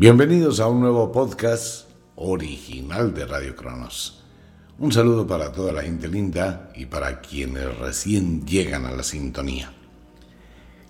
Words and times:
Bienvenidos 0.00 0.60
a 0.60 0.68
un 0.68 0.78
nuevo 0.78 1.10
podcast 1.10 1.88
original 2.14 3.12
de 3.12 3.26
Radio 3.26 3.56
Cronos. 3.56 4.22
Un 4.78 4.92
saludo 4.92 5.26
para 5.26 5.50
toda 5.50 5.72
la 5.72 5.82
gente 5.82 6.06
linda 6.06 6.70
y 6.76 6.86
para 6.86 7.20
quienes 7.20 7.76
recién 7.78 8.46
llegan 8.46 8.86
a 8.86 8.92
la 8.92 9.02
sintonía. 9.02 9.72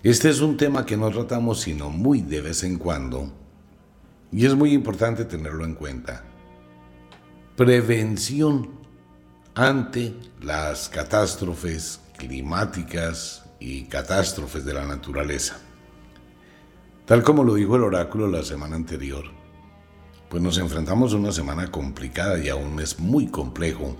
Este 0.03 0.29
es 0.29 0.41
un 0.41 0.57
tema 0.57 0.85
que 0.85 0.95
no 0.95 1.09
tratamos 1.09 1.59
sino 1.61 1.89
muy 1.89 2.21
de 2.21 2.41
vez 2.41 2.61
en 2.61 2.77
cuando 2.77 3.33
y 4.31 4.45
es 4.45 4.53
muy 4.53 4.73
importante 4.73 5.25
tenerlo 5.25 5.65
en 5.65 5.73
cuenta. 5.73 6.23
Prevención 7.55 8.69
ante 9.55 10.13
las 10.39 10.87
catástrofes 10.87 11.99
climáticas 12.15 13.43
y 13.59 13.85
catástrofes 13.85 14.63
de 14.65 14.73
la 14.75 14.85
naturaleza. 14.85 15.59
Tal 17.09 17.23
como 17.23 17.43
lo 17.43 17.55
dijo 17.55 17.75
el 17.75 17.81
oráculo 17.81 18.27
la 18.27 18.43
semana 18.43 18.75
anterior, 18.75 19.25
pues 20.29 20.43
nos 20.43 20.59
enfrentamos 20.59 21.11
a 21.11 21.15
una 21.17 21.31
semana 21.31 21.71
complicada 21.71 22.37
y 22.37 22.49
a 22.49 22.55
un 22.55 22.75
mes 22.75 22.99
muy 22.99 23.25
complejo. 23.25 23.97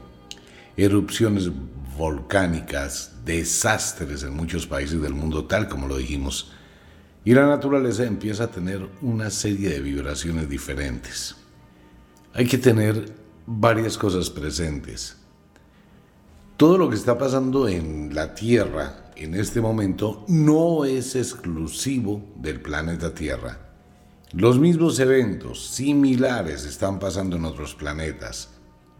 Erupciones 0.77 1.49
volcánicas, 1.97 3.15
desastres 3.25 4.21
en 4.21 4.35
muchos 4.35 4.67
países 4.67 5.01
del 5.01 5.15
mundo, 5.15 5.45
tal 5.45 5.67
como 5.67 5.87
lo 5.87 5.97
dijimos. 5.97 6.51
Y 7.25 7.33
la 7.33 7.47
naturaleza 7.47 8.03
empieza 8.03 8.43
a 8.43 8.51
tener 8.51 8.87
una 9.01 9.31
serie 9.31 9.71
de 9.71 9.81
vibraciones 9.81 10.47
diferentes. 10.47 11.35
Hay 12.35 12.45
que 12.45 12.59
tener 12.59 13.11
varias 13.47 13.97
cosas 13.97 14.29
presentes. 14.29 15.17
Todo 16.57 16.77
lo 16.77 16.87
que 16.87 16.95
está 16.95 17.17
pasando 17.17 17.67
en 17.67 18.13
la 18.13 18.35
Tierra 18.35 19.08
en 19.19 19.35
este 19.35 19.59
momento 19.59 20.23
no 20.27 20.85
es 20.85 21.15
exclusivo 21.15 22.23
del 22.37 22.61
planeta 22.61 23.13
Tierra. 23.13 23.59
Los 24.31 24.59
mismos 24.59 24.99
eventos 24.99 25.67
similares 25.67 26.65
están 26.65 26.99
pasando 26.99 27.35
en 27.35 27.45
otros 27.45 27.75
planetas. 27.75 28.51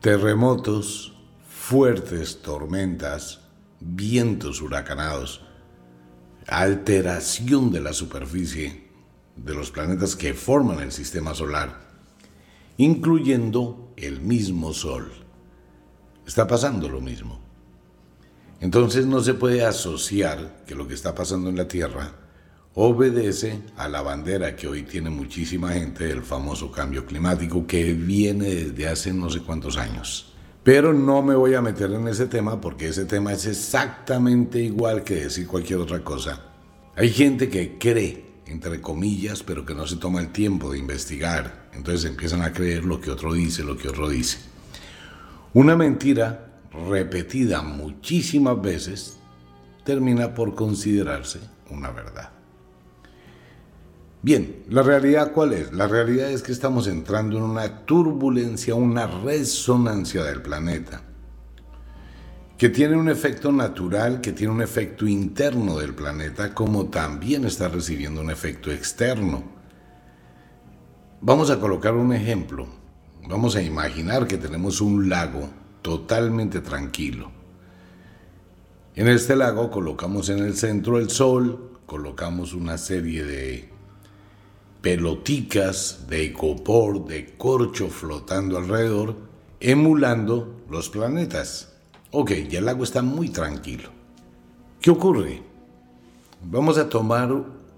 Terremotos, 0.02 1.16
fuertes 1.48 2.42
tormentas, 2.42 3.42
vientos 3.80 4.62
huracanados, 4.62 5.46
alteración 6.48 7.72
de 7.72 7.80
la 7.80 7.94
superficie 7.94 8.90
de 9.38 9.54
los 9.54 9.72
planetas 9.72 10.16
que 10.16 10.34
forman 10.34 10.80
el 10.80 10.92
sistema 10.92 11.34
solar, 11.34 11.80
incluyendo 12.78 13.94
el 13.96 14.20
mismo 14.20 14.74
Sol. 14.74 15.12
Está 16.26 16.46
pasando 16.46 16.90
lo 16.90 17.00
mismo. 17.00 17.49
Entonces 18.62 19.06
no 19.06 19.22
se 19.22 19.34
puede 19.34 19.66
asociar 19.66 20.64
que 20.68 20.76
lo 20.76 20.88
que 20.88 20.94
está 20.94 21.16
pasando 21.16 21.50
en 21.50 21.56
la 21.56 21.68
Tierra 21.68 22.12
obedece 22.74 23.62
a 23.78 23.88
la 23.88 24.02
bandera 24.02 24.56
que 24.56 24.68
hoy 24.68 24.84
tiene 24.84 25.10
muchísima 25.10 25.72
gente 25.72 26.06
del 26.06 26.24
famoso 26.24 26.72
cambio 26.72 27.06
climático 27.06 27.66
que 27.66 27.94
viene 27.94 28.54
desde 28.54 28.88
hace 28.88 29.14
no 29.14 29.30
sé 29.30 29.42
cuántos 29.42 29.78
años. 29.78 30.34
Pero 30.64 30.94
no 30.94 31.22
me 31.22 31.36
voy 31.36 31.56
a 31.56 31.62
meter 31.62 31.92
en 31.92 32.08
ese 32.08 32.28
tema 32.28 32.60
porque 32.60 32.90
ese 32.90 33.06
tema 33.06 33.34
es 33.34 33.46
exactamente 33.46 34.60
igual 34.60 35.04
que 35.04 35.16
decir 35.16 35.48
cualquier 35.48 35.80
otra 35.80 36.04
cosa. 36.04 36.42
Hay 36.96 37.10
gente 37.10 37.50
que 37.50 37.78
cree, 37.78 38.26
entre 38.46 38.82
comillas, 38.82 39.42
pero 39.42 39.66
que 39.66 39.74
no 39.74 39.88
se 39.88 39.96
toma 39.96 40.20
el 40.20 40.32
tiempo 40.32 40.72
de 40.72 40.80
investigar. 40.80 41.70
Entonces 41.74 42.10
empiezan 42.10 42.42
a 42.42 42.52
creer 42.52 42.84
lo 42.84 43.00
que 43.00 43.10
otro 43.10 43.34
dice, 43.34 43.64
lo 43.64 43.78
que 43.78 43.88
otro 43.88 44.10
dice. 44.10 44.38
Una 45.54 45.76
mentira 45.76 46.49
repetida 46.72 47.62
muchísimas 47.62 48.62
veces, 48.62 49.18
termina 49.84 50.34
por 50.34 50.56
considerarse 50.56 51.40
una 51.70 51.92
verdad. 51.92 52.30
Bien, 54.22 54.64
¿la 54.70 54.84
realidad 54.84 55.32
cuál 55.32 55.54
es? 55.54 55.72
La 55.72 55.88
realidad 55.88 56.30
es 56.30 56.44
que 56.44 56.52
estamos 56.52 56.88
entrando 56.88 57.38
en 57.38 57.44
una 57.44 57.86
turbulencia, 57.86 58.76
una 58.76 59.08
resonancia 59.08 60.24
del 60.24 60.42
planeta, 60.42 61.02
que 62.58 62.68
tiene 62.68 62.98
un 62.98 63.08
efecto 63.08 63.54
natural, 63.54 64.20
que 64.20 64.34
tiene 64.34 64.52
un 64.52 64.62
efecto 64.62 65.08
interno 65.08 65.78
del 65.78 65.96
planeta, 65.96 66.54
como 66.54 66.88
también 66.88 67.46
está 67.46 67.70
recibiendo 67.70 68.20
un 68.20 68.30
efecto 68.30 68.72
externo. 68.72 69.44
Vamos 71.22 71.50
a 71.50 71.60
colocar 71.60 71.94
un 71.94 72.14
ejemplo. 72.14 72.68
Vamos 73.30 73.56
a 73.56 73.62
imaginar 73.62 74.28
que 74.28 74.38
tenemos 74.38 74.82
un 74.82 75.08
lago 75.08 75.50
totalmente 75.82 76.62
tranquilo. 76.62 77.32
En 78.96 79.08
este 79.08 79.36
lago 79.36 79.72
colocamos 79.72 80.30
en 80.30 80.40
el 80.40 80.56
centro 80.56 80.98
el 80.98 81.10
sol, 81.10 81.80
colocamos 81.86 82.54
una 82.54 82.78
serie 82.78 83.24
de 83.24 83.70
peloticas 84.82 86.06
de 86.08 86.26
ecopor, 86.26 87.06
de 87.06 87.36
corcho 87.38 87.90
flotando 87.90 88.58
alrededor, 88.58 89.16
emulando 89.60 90.64
los 90.70 90.90
planetas. 90.90 91.74
Ok, 92.12 92.32
ya 92.50 92.60
el 92.60 92.66
lago 92.66 92.84
está 92.84 93.02
muy 93.02 93.30
tranquilo. 93.30 93.90
¿Qué 94.82 94.90
ocurre? 94.90 95.44
Vamos 96.44 96.78
a 96.78 96.90
tomar 96.90 97.34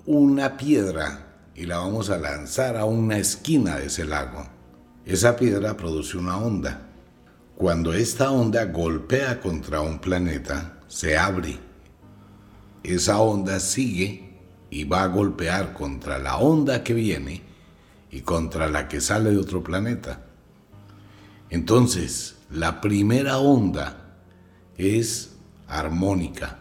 una 0.06 0.58
piedra 0.58 1.28
y 1.56 1.66
la 1.66 1.78
vamos 1.78 2.10
a 2.10 2.18
lanzar 2.18 2.78
a 2.78 2.86
una 2.86 3.18
esquina 3.18 3.78
de 3.78 3.88
ese 3.88 4.06
lago. 4.06 4.46
Esa 5.06 5.36
piedra 5.36 5.76
produce 5.76 6.18
una 6.18 6.38
onda. 6.38 6.91
Cuando 7.62 7.94
esta 7.94 8.32
onda 8.32 8.66
golpea 8.66 9.40
contra 9.40 9.82
un 9.82 10.00
planeta, 10.00 10.80
se 10.88 11.16
abre. 11.16 11.60
Esa 12.82 13.20
onda 13.20 13.60
sigue 13.60 14.40
y 14.72 14.84
va 14.86 15.04
a 15.04 15.08
golpear 15.10 15.74
contra 15.74 16.18
la 16.18 16.38
onda 16.38 16.84
que 16.84 16.96
viene 16.96 17.44
y 18.10 18.22
contra 18.22 18.68
la 18.68 18.88
que 18.88 19.00
sale 19.00 19.30
de 19.30 19.38
otro 19.38 19.64
planeta. 19.64 20.26
Entonces, 21.52 22.38
la 22.50 22.82
primera 22.82 23.38
onda 23.38 24.18
es 24.76 25.36
armónica, 25.68 26.58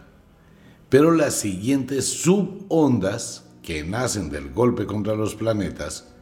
pero 0.87 1.09
las 1.09 1.33
siguientes 1.33 2.05
subondas 2.05 3.45
que 3.63 3.83
nacen 3.83 4.29
del 4.29 4.53
golpe 4.53 4.85
contra 4.85 5.15
los 5.15 5.33
planetas 5.33 6.13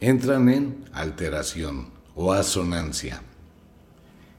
entran 0.00 0.50
en 0.50 0.84
alteración 0.92 1.94
o 2.14 2.34
asonancia. 2.34 3.22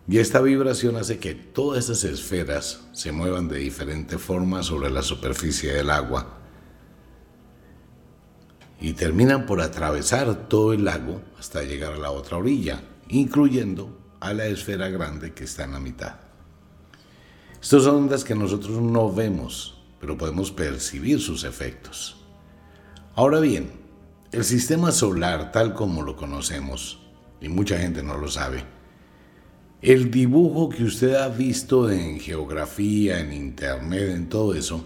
Y 0.09 0.19
esta 0.19 0.39
vibración 0.39 0.95
hace 0.95 1.19
que 1.19 1.35
todas 1.35 1.89
esas 1.89 2.05
esferas 2.05 2.81
se 2.93 3.11
muevan 3.11 3.49
de 3.49 3.57
diferente 3.57 4.17
forma 4.17 4.63
sobre 4.63 4.89
la 4.89 5.01
superficie 5.01 5.73
del 5.73 5.89
agua 5.89 6.37
y 8.79 8.93
terminan 8.93 9.45
por 9.45 9.59
atravesar 9.59 10.47
todo 10.47 10.71
el 10.71 10.85
lago 10.85 11.21
hasta 11.37 11.63
llegar 11.63 11.93
a 11.93 11.97
la 11.97 12.11
otra 12.11 12.37
orilla, 12.37 12.81
incluyendo 13.09 13.97
a 14.21 14.33
la 14.33 14.45
esfera 14.45 14.87
grande 14.87 15.33
que 15.33 15.43
está 15.43 15.65
en 15.65 15.73
la 15.73 15.79
mitad. 15.79 16.15
Estas 17.61 17.83
son 17.83 17.95
ondas 17.95 18.23
que 18.23 18.35
nosotros 18.35 18.81
no 18.81 19.11
vemos, 19.11 19.83
pero 19.99 20.17
podemos 20.17 20.51
percibir 20.51 21.19
sus 21.19 21.43
efectos. 21.43 22.15
Ahora 23.15 23.39
bien, 23.39 23.71
el 24.31 24.45
sistema 24.45 24.91
solar 24.91 25.51
tal 25.51 25.73
como 25.73 26.03
lo 26.03 26.15
conocemos, 26.15 26.99
y 27.41 27.49
mucha 27.49 27.77
gente 27.77 28.03
no 28.03 28.17
lo 28.17 28.29
sabe, 28.29 28.76
el 29.81 30.09
dibujo 30.09 30.69
que 30.69 30.83
usted 30.83 31.15
ha 31.15 31.29
visto 31.29 31.89
en 31.89 32.19
geografía, 32.19 33.19
en 33.19 33.31
internet, 33.31 34.09
en 34.09 34.29
todo 34.29 34.55
eso, 34.55 34.83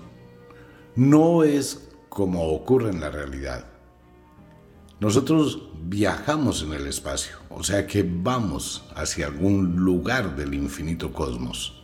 no 0.95 1.43
es 1.43 1.89
como 2.09 2.49
ocurre 2.49 2.89
en 2.89 2.99
la 2.99 3.09
realidad. 3.09 3.65
Nosotros 4.99 5.69
viajamos 5.83 6.61
en 6.63 6.73
el 6.73 6.87
espacio, 6.87 7.37
o 7.49 7.63
sea 7.63 7.87
que 7.87 8.03
vamos 8.07 8.83
hacia 8.95 9.27
algún 9.27 9.77
lugar 9.77 10.35
del 10.35 10.53
infinito 10.53 11.13
cosmos. 11.13 11.81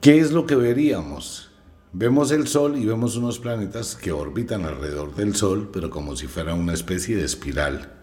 ¿Qué 0.00 0.18
es 0.18 0.32
lo 0.32 0.46
que 0.46 0.54
veríamos? 0.54 1.50
Vemos 1.94 2.30
el 2.30 2.46
Sol 2.46 2.76
y 2.76 2.84
vemos 2.84 3.16
unos 3.16 3.38
planetas 3.38 3.96
que 3.96 4.12
orbitan 4.12 4.64
alrededor 4.64 5.14
del 5.14 5.34
Sol, 5.34 5.70
pero 5.72 5.90
como 5.90 6.14
si 6.14 6.26
fuera 6.26 6.54
una 6.54 6.74
especie 6.74 7.16
de 7.16 7.24
espiral 7.24 8.01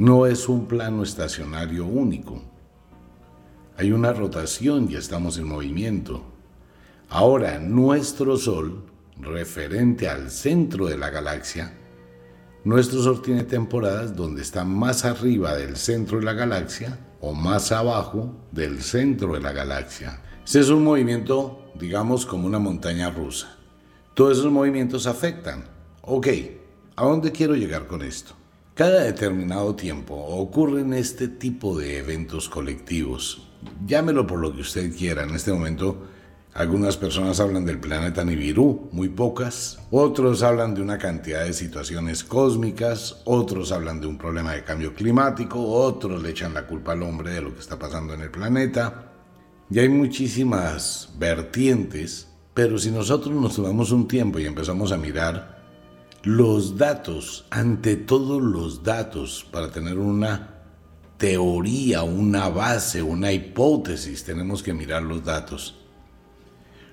no 0.00 0.24
es 0.24 0.48
un 0.48 0.64
plano 0.64 1.02
estacionario 1.02 1.84
único. 1.84 2.40
Hay 3.76 3.92
una 3.92 4.14
rotación 4.14 4.90
y 4.90 4.94
estamos 4.94 5.36
en 5.36 5.46
movimiento. 5.46 6.24
Ahora, 7.10 7.58
nuestro 7.58 8.38
Sol, 8.38 8.86
referente 9.18 10.08
al 10.08 10.30
centro 10.30 10.86
de 10.86 10.96
la 10.96 11.10
galaxia, 11.10 11.74
nuestro 12.64 13.02
Sol 13.02 13.20
tiene 13.20 13.42
temporadas 13.44 14.16
donde 14.16 14.40
está 14.40 14.64
más 14.64 15.04
arriba 15.04 15.54
del 15.54 15.76
centro 15.76 16.18
de 16.18 16.24
la 16.24 16.32
galaxia 16.32 16.98
o 17.20 17.34
más 17.34 17.70
abajo 17.70 18.34
del 18.52 18.80
centro 18.80 19.34
de 19.34 19.40
la 19.40 19.52
galaxia. 19.52 20.22
Este 20.42 20.60
es 20.60 20.70
un 20.70 20.82
movimiento, 20.82 21.72
digamos, 21.78 22.24
como 22.24 22.46
una 22.46 22.58
montaña 22.58 23.10
rusa. 23.10 23.54
Todos 24.14 24.38
esos 24.38 24.50
movimientos 24.50 25.06
afectan. 25.06 25.62
Ok, 26.00 26.28
¿a 26.96 27.04
dónde 27.04 27.32
quiero 27.32 27.54
llegar 27.54 27.86
con 27.86 28.00
esto? 28.00 28.39
Cada 28.74 29.02
determinado 29.02 29.74
tiempo 29.74 30.14
ocurren 30.14 30.94
este 30.94 31.28
tipo 31.28 31.76
de 31.76 31.98
eventos 31.98 32.48
colectivos. 32.48 33.48
Llámelo 33.86 34.26
por 34.26 34.38
lo 34.38 34.54
que 34.54 34.62
usted 34.62 34.96
quiera. 34.96 35.24
En 35.24 35.34
este 35.34 35.52
momento, 35.52 36.06
algunas 36.54 36.96
personas 36.96 37.40
hablan 37.40 37.66
del 37.66 37.78
planeta 37.78 38.24
Nibiru, 38.24 38.88
muy 38.92 39.08
pocas. 39.08 39.80
Otros 39.90 40.42
hablan 40.42 40.74
de 40.74 40.82
una 40.82 40.98
cantidad 40.98 41.44
de 41.44 41.52
situaciones 41.52 42.24
cósmicas. 42.24 43.20
Otros 43.24 43.70
hablan 43.72 44.00
de 44.00 44.06
un 44.06 44.16
problema 44.16 44.52
de 44.52 44.64
cambio 44.64 44.94
climático. 44.94 45.60
Otros 45.60 46.22
le 46.22 46.30
echan 46.30 46.54
la 46.54 46.66
culpa 46.66 46.92
al 46.92 47.02
hombre 47.02 47.32
de 47.32 47.42
lo 47.42 47.52
que 47.52 47.60
está 47.60 47.78
pasando 47.78 48.14
en 48.14 48.22
el 48.22 48.30
planeta. 48.30 49.12
Y 49.68 49.78
hay 49.78 49.88
muchísimas 49.88 51.10
vertientes, 51.18 52.28
pero 52.54 52.78
si 52.78 52.90
nosotros 52.90 53.34
nos 53.34 53.56
tomamos 53.56 53.90
un 53.92 54.08
tiempo 54.08 54.38
y 54.38 54.46
empezamos 54.46 54.90
a 54.90 54.96
mirar 54.96 55.59
los 56.22 56.76
datos, 56.76 57.46
ante 57.50 57.96
todos 57.96 58.42
los 58.42 58.82
datos, 58.82 59.46
para 59.50 59.70
tener 59.70 59.98
una 59.98 60.56
teoría, 61.16 62.02
una 62.02 62.48
base, 62.48 63.02
una 63.02 63.32
hipótesis, 63.32 64.24
tenemos 64.24 64.62
que 64.62 64.74
mirar 64.74 65.02
los 65.02 65.24
datos. 65.24 65.76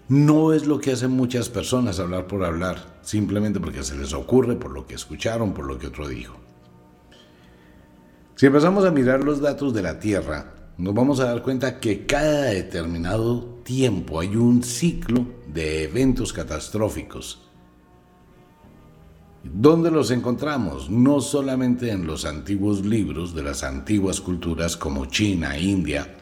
No 0.07 0.53
es 0.53 0.65
lo 0.65 0.79
que 0.79 0.93
hacen 0.93 1.11
muchas 1.11 1.49
personas 1.49 1.99
hablar 1.99 2.27
por 2.27 2.45
hablar, 2.45 2.99
simplemente 3.01 3.59
porque 3.59 3.83
se 3.83 3.97
les 3.97 4.13
ocurre, 4.13 4.55
por 4.55 4.71
lo 4.71 4.87
que 4.87 4.95
escucharon, 4.95 5.53
por 5.53 5.65
lo 5.65 5.77
que 5.77 5.87
otro 5.87 6.07
dijo. 6.07 6.37
Si 8.35 8.45
empezamos 8.45 8.85
a 8.85 8.91
mirar 8.91 9.25
los 9.25 9.41
datos 9.41 9.73
de 9.73 9.81
la 9.81 9.99
Tierra, 9.99 10.53
nos 10.77 10.93
vamos 10.93 11.19
a 11.19 11.25
dar 11.25 11.43
cuenta 11.43 11.81
que 11.81 12.05
cada 12.05 12.45
determinado 12.45 13.43
tiempo 13.63 14.21
hay 14.21 14.37
un 14.37 14.63
ciclo 14.63 15.25
de 15.47 15.83
eventos 15.83 16.31
catastróficos 16.31 17.46
¿Dónde 19.43 19.91
los 19.91 20.11
encontramos? 20.11 20.89
No 20.89 21.21
solamente 21.21 21.91
en 21.91 22.05
los 22.07 22.25
antiguos 22.25 22.85
libros 22.85 23.33
de 23.35 23.43
las 23.43 23.63
antiguas 23.63 24.19
culturas 24.19 24.75
como 24.75 25.05
China, 25.05 25.57
India, 25.57 26.15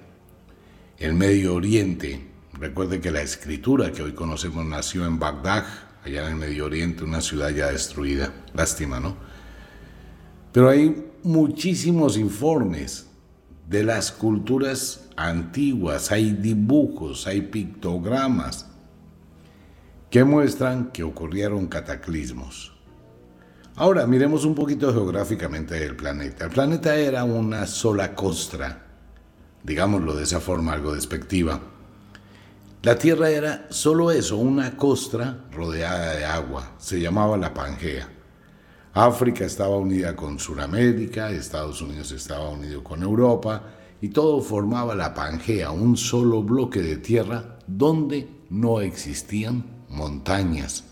el 0.97 1.13
Medio 1.13 1.55
Oriente. 1.55 2.27
Recuerde 2.53 2.99
que 2.99 3.11
la 3.11 3.21
escritura 3.21 3.91
que 3.91 4.03
hoy 4.03 4.13
conocemos 4.13 4.65
nació 4.65 5.05
en 5.05 5.19
Bagdad, 5.19 5.65
allá 6.03 6.25
en 6.25 6.33
el 6.33 6.35
Medio 6.35 6.65
Oriente, 6.65 7.03
una 7.03 7.21
ciudad 7.21 7.49
ya 7.49 7.71
destruida. 7.71 8.33
Lástima, 8.53 8.99
¿no? 8.99 9.15
Pero 10.51 10.69
hay 10.69 11.05
muchísimos 11.23 12.17
informes 12.17 13.07
de 13.67 13.83
las 13.83 14.11
culturas 14.11 15.09
antiguas, 15.15 16.11
hay 16.11 16.31
dibujos, 16.31 17.27
hay 17.27 17.41
pictogramas 17.41 18.67
que 20.09 20.23
muestran 20.23 20.91
que 20.91 21.03
ocurrieron 21.03 21.67
cataclismos. 21.67 22.74
Ahora, 23.77 24.07
miremos 24.07 24.45
un 24.45 24.55
poquito 24.55 24.93
geográficamente 24.93 25.83
el 25.83 25.97
planeta. 25.97 26.45
El 26.45 26.51
planeta 26.51 26.95
era 26.95 27.25
una 27.25 27.67
sola 27.67 28.15
costra, 28.15 28.85
digámoslo 29.63 30.15
de 30.15 30.23
esa 30.23 30.39
forma 30.39 30.71
algo 30.71 30.95
despectiva. 30.95 31.59
La 32.83 32.97
Tierra 32.97 33.29
era 33.29 33.67
solo 33.71 34.11
eso, 34.11 34.37
una 34.37 34.77
costra 34.77 35.47
rodeada 35.51 36.15
de 36.15 36.23
agua. 36.23 36.75
Se 36.77 37.01
llamaba 37.01 37.35
la 37.35 37.53
Pangea. 37.53 38.07
África 38.93 39.43
estaba 39.43 39.75
unida 39.75 40.15
con 40.15 40.39
Sudamérica, 40.39 41.29
Estados 41.31 41.81
Unidos 41.81 42.13
estaba 42.13 42.47
unido 42.47 42.81
con 42.81 43.03
Europa 43.03 43.61
y 43.99 44.07
todo 44.07 44.39
formaba 44.39 44.95
la 44.95 45.13
Pangea, 45.13 45.71
un 45.71 45.97
solo 45.97 46.43
bloque 46.43 46.81
de 46.81 46.95
tierra 46.95 47.57
donde 47.67 48.29
no 48.49 48.79
existían 48.79 49.65
montañas. 49.89 50.85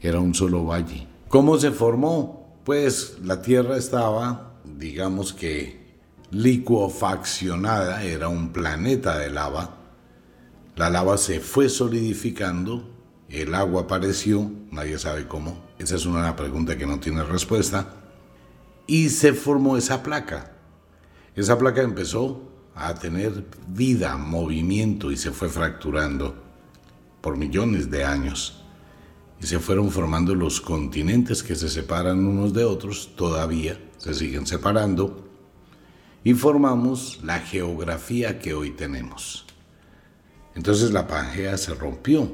Era 0.00 0.18
un 0.18 0.34
solo 0.34 0.64
valle. 0.64 1.15
¿Cómo 1.28 1.58
se 1.58 1.72
formó? 1.72 2.60
Pues 2.64 3.16
la 3.24 3.42
Tierra 3.42 3.76
estaba, 3.76 4.60
digamos 4.64 5.32
que, 5.32 5.96
licuofaccionada, 6.30 8.04
era 8.04 8.28
un 8.28 8.52
planeta 8.52 9.18
de 9.18 9.30
lava. 9.30 9.76
La 10.76 10.88
lava 10.88 11.18
se 11.18 11.40
fue 11.40 11.68
solidificando, 11.68 12.88
el 13.28 13.56
agua 13.56 13.82
apareció, 13.82 14.48
nadie 14.70 14.98
sabe 15.00 15.26
cómo. 15.26 15.64
Esa 15.80 15.96
es 15.96 16.06
una 16.06 16.36
pregunta 16.36 16.78
que 16.78 16.86
no 16.86 17.00
tiene 17.00 17.24
respuesta. 17.24 17.88
Y 18.86 19.08
se 19.08 19.32
formó 19.32 19.76
esa 19.76 20.04
placa. 20.04 20.52
Esa 21.34 21.58
placa 21.58 21.82
empezó 21.82 22.40
a 22.76 22.94
tener 22.94 23.44
vida, 23.66 24.16
movimiento 24.16 25.10
y 25.10 25.16
se 25.16 25.32
fue 25.32 25.48
fracturando 25.48 26.36
por 27.20 27.36
millones 27.36 27.90
de 27.90 28.04
años 28.04 28.62
y 29.40 29.46
se 29.46 29.58
fueron 29.58 29.90
formando 29.90 30.34
los 30.34 30.60
continentes 30.60 31.42
que 31.42 31.54
se 31.54 31.68
separan 31.68 32.26
unos 32.26 32.52
de 32.52 32.64
otros, 32.64 33.10
todavía 33.16 33.78
se 33.98 34.14
siguen 34.14 34.46
separando, 34.46 35.24
y 36.24 36.34
formamos 36.34 37.20
la 37.22 37.38
geografía 37.38 38.38
que 38.38 38.54
hoy 38.54 38.70
tenemos. 38.70 39.46
Entonces 40.54 40.90
la 40.90 41.06
Pangea 41.06 41.56
se 41.58 41.74
rompió. 41.74 42.32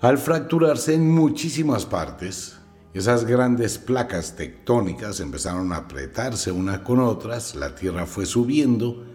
Al 0.00 0.18
fracturarse 0.18 0.94
en 0.94 1.10
muchísimas 1.10 1.86
partes, 1.86 2.58
esas 2.94 3.24
grandes 3.24 3.78
placas 3.78 4.36
tectónicas 4.36 5.18
empezaron 5.20 5.72
a 5.72 5.78
apretarse 5.78 6.52
unas 6.52 6.80
con 6.80 7.00
otras, 7.00 7.54
la 7.54 7.74
Tierra 7.74 8.04
fue 8.06 8.26
subiendo 8.26 9.06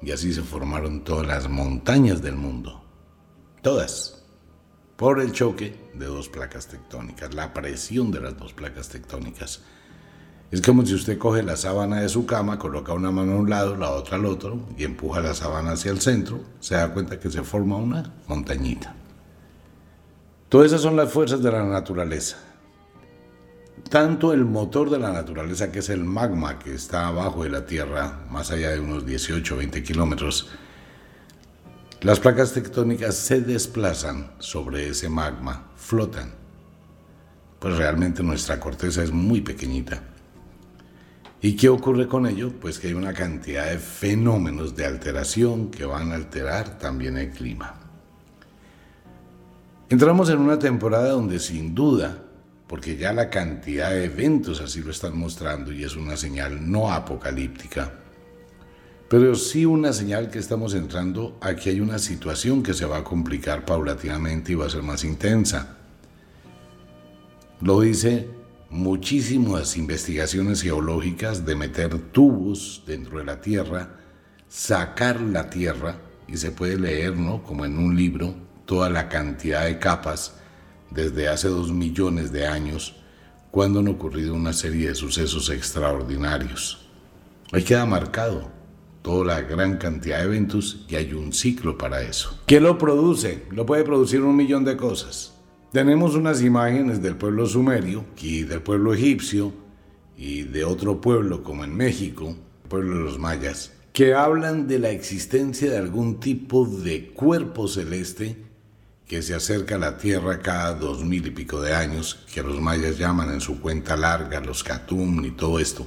y 0.00 0.12
así 0.12 0.32
se 0.32 0.42
formaron 0.42 1.02
todas 1.02 1.26
las 1.26 1.48
montañas 1.48 2.22
del 2.22 2.36
mundo. 2.36 2.84
Todas 3.60 4.23
por 4.96 5.20
el 5.20 5.32
choque 5.32 5.76
de 5.94 6.06
dos 6.06 6.28
placas 6.28 6.68
tectónicas, 6.68 7.34
la 7.34 7.52
presión 7.52 8.10
de 8.10 8.20
las 8.20 8.38
dos 8.38 8.52
placas 8.52 8.88
tectónicas. 8.88 9.62
Es 10.50 10.62
como 10.62 10.86
si 10.86 10.94
usted 10.94 11.18
coge 11.18 11.42
la 11.42 11.56
sábana 11.56 12.00
de 12.00 12.08
su 12.08 12.26
cama, 12.26 12.58
coloca 12.58 12.92
una 12.92 13.10
mano 13.10 13.32
a 13.32 13.36
un 13.36 13.50
lado, 13.50 13.76
la 13.76 13.90
otra 13.90 14.16
al 14.16 14.24
otro 14.24 14.60
y 14.78 14.84
empuja 14.84 15.20
la 15.20 15.34
sábana 15.34 15.72
hacia 15.72 15.90
el 15.90 16.00
centro, 16.00 16.40
se 16.60 16.76
da 16.76 16.92
cuenta 16.92 17.18
que 17.18 17.30
se 17.30 17.42
forma 17.42 17.76
una 17.76 18.12
montañita. 18.28 18.94
Todas 20.48 20.68
esas 20.68 20.82
son 20.82 20.94
las 20.94 21.12
fuerzas 21.12 21.42
de 21.42 21.50
la 21.50 21.64
naturaleza. 21.64 22.36
Tanto 23.90 24.32
el 24.32 24.44
motor 24.44 24.90
de 24.90 25.00
la 25.00 25.12
naturaleza, 25.12 25.72
que 25.72 25.80
es 25.80 25.88
el 25.88 26.04
magma 26.04 26.60
que 26.60 26.74
está 26.74 27.08
abajo 27.08 27.42
de 27.42 27.50
la 27.50 27.66
Tierra, 27.66 28.20
más 28.30 28.52
allá 28.52 28.70
de 28.70 28.78
unos 28.78 29.04
18 29.04 29.54
o 29.54 29.58
20 29.58 29.82
kilómetros, 29.82 30.48
las 32.00 32.20
placas 32.20 32.52
tectónicas 32.52 33.14
se 33.14 33.40
desplazan 33.40 34.32
sobre 34.38 34.88
ese 34.88 35.08
magma, 35.08 35.70
flotan. 35.76 36.32
Pues 37.58 37.76
realmente 37.76 38.22
nuestra 38.22 38.60
corteza 38.60 39.02
es 39.02 39.10
muy 39.10 39.40
pequeñita. 39.40 40.02
¿Y 41.40 41.56
qué 41.56 41.68
ocurre 41.68 42.08
con 42.08 42.26
ello? 42.26 42.52
Pues 42.60 42.78
que 42.78 42.88
hay 42.88 42.94
una 42.94 43.12
cantidad 43.12 43.70
de 43.70 43.78
fenómenos 43.78 44.76
de 44.76 44.86
alteración 44.86 45.70
que 45.70 45.84
van 45.84 46.12
a 46.12 46.14
alterar 46.14 46.78
también 46.78 47.16
el 47.16 47.30
clima. 47.30 47.74
Entramos 49.88 50.28
en 50.30 50.38
una 50.38 50.58
temporada 50.58 51.10
donde 51.10 51.38
sin 51.38 51.74
duda, 51.74 52.18
porque 52.66 52.96
ya 52.96 53.12
la 53.12 53.30
cantidad 53.30 53.90
de 53.90 54.04
eventos 54.06 54.60
así 54.60 54.80
lo 54.80 54.90
están 54.90 55.16
mostrando 55.16 55.72
y 55.72 55.84
es 55.84 55.96
una 55.96 56.16
señal 56.16 56.70
no 56.70 56.90
apocalíptica, 56.92 57.92
pero 59.16 59.36
sí 59.36 59.64
una 59.64 59.92
señal 59.92 60.28
que 60.28 60.40
estamos 60.40 60.74
entrando 60.74 61.38
a 61.40 61.54
que 61.54 61.70
hay 61.70 61.78
una 61.78 62.00
situación 62.00 62.64
que 62.64 62.74
se 62.74 62.84
va 62.84 62.96
a 62.96 63.04
complicar 63.04 63.64
paulatinamente 63.64 64.50
y 64.50 64.54
va 64.56 64.66
a 64.66 64.70
ser 64.70 64.82
más 64.82 65.04
intensa. 65.04 65.76
Lo 67.60 67.80
dice 67.80 68.28
muchísimas 68.70 69.76
investigaciones 69.76 70.62
geológicas 70.62 71.46
de 71.46 71.54
meter 71.54 71.96
tubos 72.10 72.82
dentro 72.88 73.18
de 73.18 73.24
la 73.24 73.40
Tierra, 73.40 74.00
sacar 74.48 75.20
la 75.20 75.48
Tierra, 75.48 75.96
y 76.26 76.36
se 76.36 76.50
puede 76.50 76.76
leer, 76.76 77.16
¿no? 77.16 77.44
Como 77.44 77.64
en 77.64 77.78
un 77.78 77.96
libro, 77.96 78.34
toda 78.66 78.90
la 78.90 79.08
cantidad 79.08 79.64
de 79.64 79.78
capas 79.78 80.38
desde 80.90 81.28
hace 81.28 81.46
dos 81.46 81.70
millones 81.70 82.32
de 82.32 82.48
años, 82.48 82.96
cuando 83.52 83.78
han 83.78 83.86
ocurrido 83.86 84.34
una 84.34 84.52
serie 84.52 84.88
de 84.88 84.96
sucesos 84.96 85.50
extraordinarios. 85.50 86.88
Ahí 87.52 87.62
queda 87.62 87.86
marcado 87.86 88.63
toda 89.04 89.26
la 89.26 89.42
gran 89.42 89.76
cantidad 89.76 90.20
de 90.20 90.24
eventos 90.24 90.86
y 90.88 90.96
hay 90.96 91.12
un 91.12 91.34
ciclo 91.34 91.76
para 91.76 92.00
eso. 92.00 92.40
¿Qué 92.46 92.58
lo 92.58 92.78
produce? 92.78 93.44
Lo 93.50 93.66
puede 93.66 93.84
producir 93.84 94.22
un 94.22 94.34
millón 94.34 94.64
de 94.64 94.78
cosas. 94.78 95.34
Tenemos 95.72 96.14
unas 96.14 96.40
imágenes 96.40 97.02
del 97.02 97.14
pueblo 97.16 97.44
sumerio 97.44 98.06
y 98.16 98.44
del 98.44 98.62
pueblo 98.62 98.94
egipcio 98.94 99.52
y 100.16 100.44
de 100.44 100.64
otro 100.64 101.02
pueblo 101.02 101.42
como 101.42 101.64
en 101.64 101.76
México, 101.76 102.34
el 102.62 102.68
pueblo 102.70 102.96
de 102.96 103.02
los 103.04 103.18
mayas, 103.18 103.72
que 103.92 104.14
hablan 104.14 104.66
de 104.66 104.78
la 104.78 104.88
existencia 104.88 105.70
de 105.70 105.76
algún 105.76 106.18
tipo 106.18 106.64
de 106.64 107.10
cuerpo 107.10 107.68
celeste 107.68 108.38
que 109.06 109.20
se 109.20 109.34
acerca 109.34 109.74
a 109.74 109.78
la 109.78 109.98
Tierra 109.98 110.38
cada 110.38 110.72
dos 110.76 111.04
mil 111.04 111.26
y 111.26 111.30
pico 111.30 111.60
de 111.60 111.74
años, 111.74 112.24
que 112.32 112.42
los 112.42 112.58
mayas 112.58 112.96
llaman 112.96 113.34
en 113.34 113.42
su 113.42 113.60
cuenta 113.60 113.98
larga 113.98 114.40
los 114.40 114.64
Katum 114.64 115.26
y 115.26 115.32
todo 115.32 115.58
esto, 115.58 115.86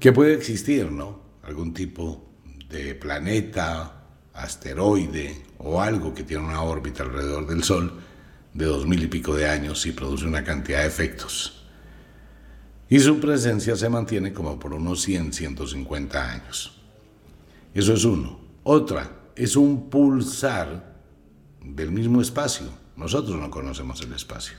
que 0.00 0.12
puede 0.12 0.32
existir, 0.32 0.90
¿no? 0.90 1.27
Algún 1.48 1.72
tipo 1.72 2.28
de 2.68 2.94
planeta, 2.94 4.04
asteroide 4.34 5.46
o 5.56 5.80
algo 5.80 6.12
que 6.12 6.24
tiene 6.24 6.44
una 6.44 6.60
órbita 6.60 7.04
alrededor 7.04 7.46
del 7.46 7.64
Sol 7.64 7.90
de 8.52 8.66
dos 8.66 8.86
mil 8.86 9.02
y 9.02 9.06
pico 9.06 9.34
de 9.34 9.48
años 9.48 9.86
y 9.86 9.92
produce 9.92 10.26
una 10.26 10.44
cantidad 10.44 10.80
de 10.80 10.88
efectos. 10.88 11.64
Y 12.90 13.00
su 13.00 13.18
presencia 13.18 13.76
se 13.76 13.88
mantiene 13.88 14.34
como 14.34 14.58
por 14.60 14.74
unos 14.74 15.00
100, 15.00 15.32
150 15.32 16.32
años. 16.32 16.78
Eso 17.72 17.94
es 17.94 18.04
uno. 18.04 18.38
Otra, 18.64 19.10
es 19.34 19.56
un 19.56 19.88
pulsar 19.88 21.00
del 21.64 21.92
mismo 21.92 22.20
espacio. 22.20 22.66
Nosotros 22.94 23.40
no 23.40 23.50
conocemos 23.50 24.02
el 24.02 24.12
espacio. 24.12 24.58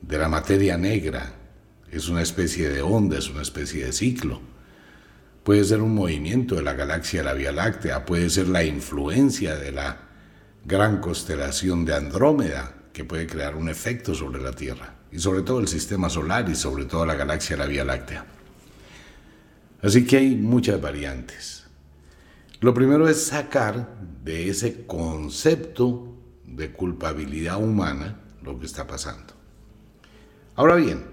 De 0.00 0.16
la 0.16 0.30
materia 0.30 0.78
negra. 0.78 1.34
Es 1.90 2.08
una 2.08 2.22
especie 2.22 2.70
de 2.70 2.80
onda, 2.80 3.18
es 3.18 3.28
una 3.28 3.42
especie 3.42 3.84
de 3.84 3.92
ciclo. 3.92 4.53
Puede 5.44 5.62
ser 5.64 5.82
un 5.82 5.94
movimiento 5.94 6.54
de 6.54 6.62
la 6.62 6.72
galaxia 6.72 7.20
de 7.20 7.26
la 7.26 7.34
Vía 7.34 7.52
Láctea, 7.52 8.06
puede 8.06 8.30
ser 8.30 8.48
la 8.48 8.64
influencia 8.64 9.54
de 9.56 9.72
la 9.72 9.98
gran 10.64 11.02
constelación 11.02 11.84
de 11.84 11.94
Andrómeda, 11.94 12.74
que 12.94 13.04
puede 13.04 13.26
crear 13.26 13.54
un 13.54 13.68
efecto 13.68 14.14
sobre 14.14 14.40
la 14.40 14.52
Tierra, 14.52 14.94
y 15.12 15.18
sobre 15.18 15.42
todo 15.42 15.60
el 15.60 15.68
sistema 15.68 16.08
solar 16.08 16.48
y 16.48 16.54
sobre 16.54 16.86
todo 16.86 17.04
la 17.04 17.14
galaxia 17.14 17.56
de 17.56 17.62
la 17.62 17.68
Vía 17.68 17.84
Láctea. 17.84 18.24
Así 19.82 20.06
que 20.06 20.16
hay 20.16 20.34
muchas 20.34 20.80
variantes. 20.80 21.66
Lo 22.60 22.72
primero 22.72 23.06
es 23.06 23.26
sacar 23.26 23.98
de 24.24 24.48
ese 24.48 24.86
concepto 24.86 26.16
de 26.46 26.72
culpabilidad 26.72 27.62
humana 27.62 28.18
lo 28.42 28.58
que 28.58 28.64
está 28.64 28.86
pasando. 28.86 29.34
Ahora 30.54 30.76
bien, 30.76 31.04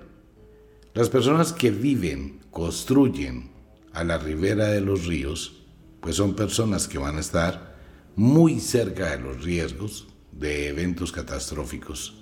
las 0.94 1.10
personas 1.10 1.52
que 1.52 1.70
viven, 1.72 2.40
construyen 2.50 3.51
a 3.94 4.04
la 4.04 4.18
ribera 4.18 4.68
de 4.68 4.82
los 4.82 5.06
ríos, 5.06 5.64
pues 6.00 6.16
son 6.16 6.36
personas 6.36 6.88
que 6.88 6.98
van 6.98 7.18
a 7.18 7.22
estar 7.22 7.76
muy 8.16 8.60
cerca 8.60 9.12
de 9.12 9.20
los 9.20 9.44
riesgos 9.44 10.08
de 10.32 10.70
eventos 10.70 11.12
catastróficos. 11.12 12.16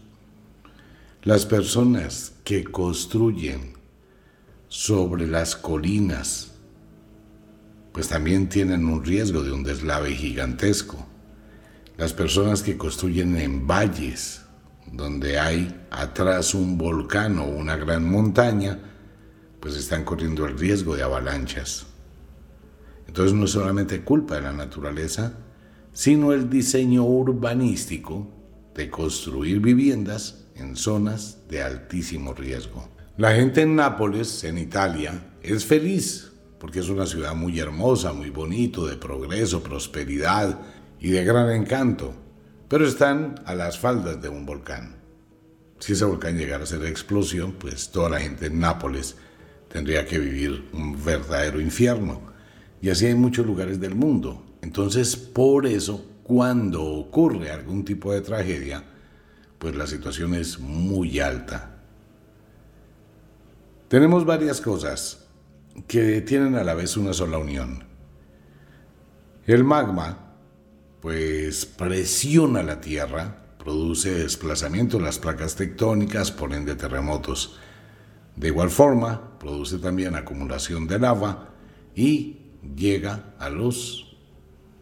Las 1.24 1.46
personas 1.46 2.34
que 2.44 2.64
construyen 2.64 3.74
sobre 4.68 5.28
las 5.28 5.56
colinas, 5.56 6.52
pues 7.92 8.08
también 8.08 8.50
tienen 8.50 8.86
un 8.86 9.04
riesgo 9.04 9.44
de 9.44 9.52
un 9.52 9.64
deslave 9.64 10.16
gigantesco. 10.16 11.06
Las 11.98 12.14
personas 12.14 12.64
que 12.64 12.78
construyen 12.78 13.36
en 13.38 13.68
valles, 13.68 14.42
donde 14.92 15.40
hay 15.40 15.86
atrás 15.92 16.54
un 16.54 16.78
volcán 16.78 17.40
o 17.40 17.46
una 17.46 17.76
gran 17.76 18.10
montaña, 18.10 18.80
pues 19.60 19.76
están 19.76 20.04
corriendo 20.04 20.46
el 20.46 20.58
riesgo 20.58 20.96
de 20.96 21.04
avalanchas. 21.04 21.88
Entonces 23.08 23.34
no 23.34 23.46
es 23.46 23.52
solamente 23.52 24.02
culpa 24.02 24.36
de 24.36 24.42
la 24.42 24.54
naturaleza, 24.54 25.34
sino 25.94 26.32
el 26.32 26.50
diseño 26.50 27.04
urbanístico 27.04 28.28
de 28.76 28.90
construir 28.90 29.60
viviendas 29.60 30.46
en 30.56 30.76
zonas 30.76 31.40
de 31.50 31.62
altísimo 31.64 32.34
riesgo. 32.34 32.88
La 33.18 33.34
gente 33.34 33.64
en 33.64 33.76
Nápoles, 33.76 34.44
en 34.44 34.58
Italia, 34.58 35.34
es 35.42 35.66
feliz 35.66 36.30
porque 36.60 36.80
es 36.80 36.90
una 36.90 37.06
ciudad 37.06 37.34
muy 37.34 37.58
hermosa, 37.60 38.14
muy 38.14 38.30
bonito, 38.30 38.86
de 38.86 38.98
progreso, 38.98 39.64
prosperidad 39.64 40.60
y 41.00 41.10
de 41.10 41.24
gran 41.24 41.50
encanto, 41.50 42.14
pero 42.68 42.86
están 42.86 43.36
a 43.46 43.56
las 43.56 43.80
faldas 43.80 44.22
de 44.22 44.30
un 44.30 44.46
volcán. 44.46 44.98
Si 45.80 45.94
ese 45.94 46.04
volcán 46.04 46.38
llegara 46.38 46.64
a 46.64 46.68
ser 46.68 46.84
explosión, 46.86 47.54
pues 47.54 47.90
toda 47.90 48.10
la 48.10 48.20
gente 48.20 48.48
en 48.48 48.60
Nápoles 48.60 49.16
tendría 49.70 50.06
que 50.06 50.20
vivir 50.20 50.70
un 50.74 51.04
verdadero 51.04 51.62
infierno. 51.62 52.22
Y 52.82 52.90
así 52.90 53.06
hay 53.06 53.16
muchos 53.16 53.46
lugares 53.46 53.80
del 53.80 53.96
mundo. 53.96 54.46
Entonces, 54.62 55.16
por 55.16 55.66
eso, 55.66 56.06
cuando 56.24 56.84
ocurre 56.84 57.52
algún 57.52 57.86
tipo 57.86 58.12
de 58.14 58.22
tragedia, 58.22 58.84
pues 59.58 59.76
la 59.76 59.88
situación 59.88 60.34
es 60.36 60.60
muy 60.60 61.20
alta. 61.20 61.78
Tenemos 63.88 64.26
varias 64.26 64.62
cosas 64.62 65.26
que 65.88 66.22
tienen 66.22 66.56
a 66.56 66.64
la 66.64 66.74
vez 66.74 66.98
una 66.98 67.14
sola 67.14 67.38
unión. 67.38 67.84
El 69.46 69.64
magma, 69.64 70.36
pues 71.02 71.66
presiona 71.66 72.62
la 72.62 72.82
Tierra, 72.82 73.44
produce 73.58 74.14
desplazamiento 74.14 74.98
en 74.98 75.04
las 75.04 75.20
placas 75.20 75.56
tectónicas, 75.56 76.32
por 76.32 76.54
ende 76.54 76.76
terremotos. 76.76 77.58
De 78.36 78.48
igual 78.48 78.70
forma, 78.70 79.29
produce 79.40 79.78
también 79.80 80.16
acumulación 80.16 80.88
de 80.88 81.00
lava 81.00 81.50
y 81.96 82.38
llega 82.76 83.34
a 83.40 83.50
los 83.50 84.18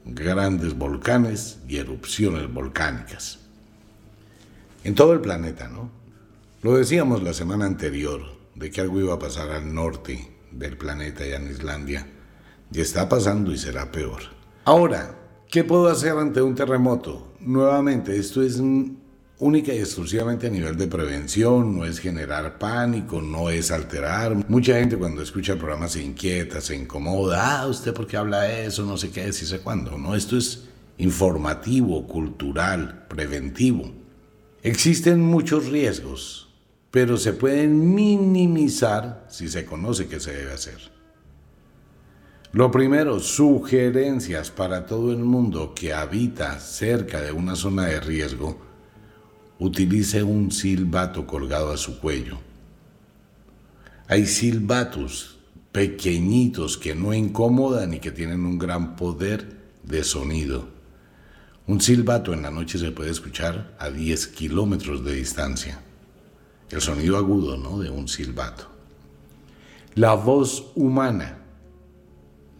grandes 0.05 0.77
volcanes 0.77 1.59
y 1.67 1.77
erupciones 1.77 2.51
volcánicas. 2.51 3.39
En 4.83 4.95
todo 4.95 5.13
el 5.13 5.21
planeta, 5.21 5.67
¿no? 5.67 5.89
Lo 6.61 6.75
decíamos 6.75 7.21
la 7.23 7.33
semana 7.33 7.65
anterior, 7.65 8.21
de 8.55 8.71
que 8.71 8.81
algo 8.81 8.99
iba 8.99 9.13
a 9.13 9.19
pasar 9.19 9.51
al 9.51 9.73
norte 9.73 10.31
del 10.51 10.77
planeta 10.77 11.25
y 11.27 11.33
en 11.33 11.51
Islandia, 11.51 12.07
y 12.71 12.81
está 12.81 13.07
pasando 13.07 13.51
y 13.51 13.57
será 13.57 13.91
peor. 13.91 14.23
Ahora, 14.65 15.15
¿qué 15.49 15.63
puedo 15.63 15.87
hacer 15.87 16.17
ante 16.17 16.41
un 16.41 16.55
terremoto? 16.55 17.33
Nuevamente, 17.39 18.17
esto 18.17 18.41
es 18.41 18.59
única 19.39 19.73
y 19.73 19.79
exclusivamente 19.79 20.47
a 20.47 20.49
nivel 20.49 20.77
de 20.77 20.87
prevención, 20.87 21.77
no 21.77 21.85
es 21.85 21.99
generar 21.99 22.57
pánico, 22.57 23.21
no 23.21 23.49
es 23.49 23.71
alterar. 23.71 24.35
Mucha 24.49 24.79
gente 24.79 24.97
cuando 24.97 25.21
escucha 25.21 25.53
el 25.53 25.59
programa 25.59 25.87
se 25.87 26.01
inquieta, 26.01 26.59
se 26.59 26.75
incomoda, 26.75 27.61
ah, 27.61 27.67
usted 27.67 27.93
por 27.93 28.07
qué 28.07 28.17
habla 28.17 28.51
eso, 28.51 28.85
no 28.85 28.97
sé 28.97 29.11
qué, 29.11 29.31
si 29.33 29.45
sé 29.45 29.59
cuándo. 29.59 29.97
No, 29.97 30.15
esto 30.15 30.37
es 30.37 30.63
informativo, 30.97 32.07
cultural, 32.07 33.05
preventivo. 33.07 33.91
Existen 34.63 35.21
muchos 35.21 35.67
riesgos, 35.67 36.49
pero 36.89 37.17
se 37.17 37.33
pueden 37.33 37.93
minimizar 37.93 39.27
si 39.29 39.49
se 39.49 39.65
conoce 39.65 40.07
qué 40.07 40.19
se 40.19 40.33
debe 40.33 40.53
hacer. 40.53 40.97
Lo 42.53 42.71
primero, 42.71 43.19
sugerencias 43.19 44.49
para 44.49 44.87
todo 44.87 45.11
el 45.11 45.19
mundo 45.19 45.75
que 45.75 45.93
habita 45.93 46.59
cerca 46.59 47.21
de 47.21 47.31
una 47.31 47.55
zona 47.55 47.85
de 47.85 47.99
riesgo 47.99 48.66
utilice 49.59 50.23
un 50.23 50.51
silbato 50.51 51.25
colgado 51.25 51.71
a 51.71 51.77
su 51.77 51.99
cuello. 51.99 52.37
Hay 54.07 54.25
silbatos 54.25 55.37
pequeñitos 55.71 56.77
que 56.77 56.95
no 56.95 57.13
incomodan 57.13 57.93
y 57.93 57.99
que 57.99 58.11
tienen 58.11 58.45
un 58.45 58.57
gran 58.57 58.95
poder 58.95 59.57
de 59.83 60.03
sonido. 60.03 60.67
Un 61.67 61.81
silbato 61.81 62.33
en 62.33 62.43
la 62.43 62.51
noche 62.51 62.77
se 62.77 62.91
puede 62.91 63.11
escuchar 63.11 63.75
a 63.79 63.89
10 63.89 64.27
kilómetros 64.27 65.03
de 65.03 65.13
distancia. 65.15 65.81
El 66.69 66.81
sonido 66.81 67.17
agudo, 67.17 67.57
¿no? 67.57 67.79
De 67.79 67.89
un 67.89 68.07
silbato. 68.07 68.67
La 69.95 70.13
voz 70.13 70.71
humana 70.75 71.39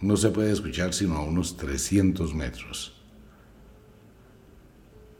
no 0.01 0.17
se 0.17 0.29
puede 0.29 0.51
escuchar 0.51 0.93
sino 0.93 1.15
a 1.15 1.23
unos 1.23 1.57
300 1.57 2.33
metros. 2.33 2.96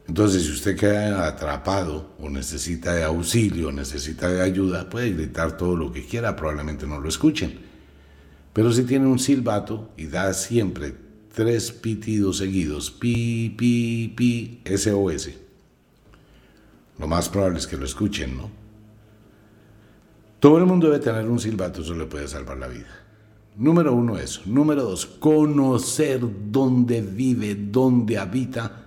Entonces, 0.08 0.44
si 0.44 0.52
usted 0.52 0.78
queda 0.78 1.28
atrapado 1.28 2.16
o 2.20 2.30
necesita 2.30 2.94
de 2.94 3.04
auxilio, 3.04 3.74
necesita 3.74 4.30
de 4.30 4.42
ayuda, 4.42 4.90
puede 4.90 5.12
gritar 5.12 5.58
todo 5.58 5.76
lo 5.76 5.92
que 5.92 6.06
quiera, 6.06 6.36
probablemente 6.36 6.88
no 6.88 7.00
lo 7.00 7.10
escuchen. 7.10 7.60
Pero 8.54 8.72
si 8.72 8.84
tiene 8.84 9.06
un 9.06 9.20
silbato 9.20 9.92
y 9.98 10.08
da 10.08 10.34
siempre 10.34 10.96
tres 11.34 11.72
pitidos 11.72 12.38
seguidos, 12.38 12.90
pi, 12.90 13.54
pi, 13.58 14.14
pi, 14.16 14.62
SOS, 14.66 15.32
lo 16.98 17.08
más 17.08 17.28
probable 17.28 17.60
es 17.60 17.68
que 17.68 17.78
lo 17.78 17.86
escuchen, 17.86 18.38
¿no? 18.38 18.50
Todo 20.40 20.58
el 20.58 20.66
mundo 20.66 20.88
debe 20.88 21.04
tener 21.04 21.28
un 21.28 21.40
silbato, 21.40 21.82
eso 21.82 21.94
le 21.94 22.06
puede 22.06 22.28
salvar 22.28 22.58
la 22.58 22.68
vida. 22.68 22.88
Número 23.58 23.94
uno, 23.94 24.18
eso. 24.18 24.42
Número 24.46 24.84
dos, 24.84 25.06
conocer 25.06 26.22
dónde 26.50 27.02
vive, 27.02 27.56
dónde 27.56 28.18
habita 28.18 28.87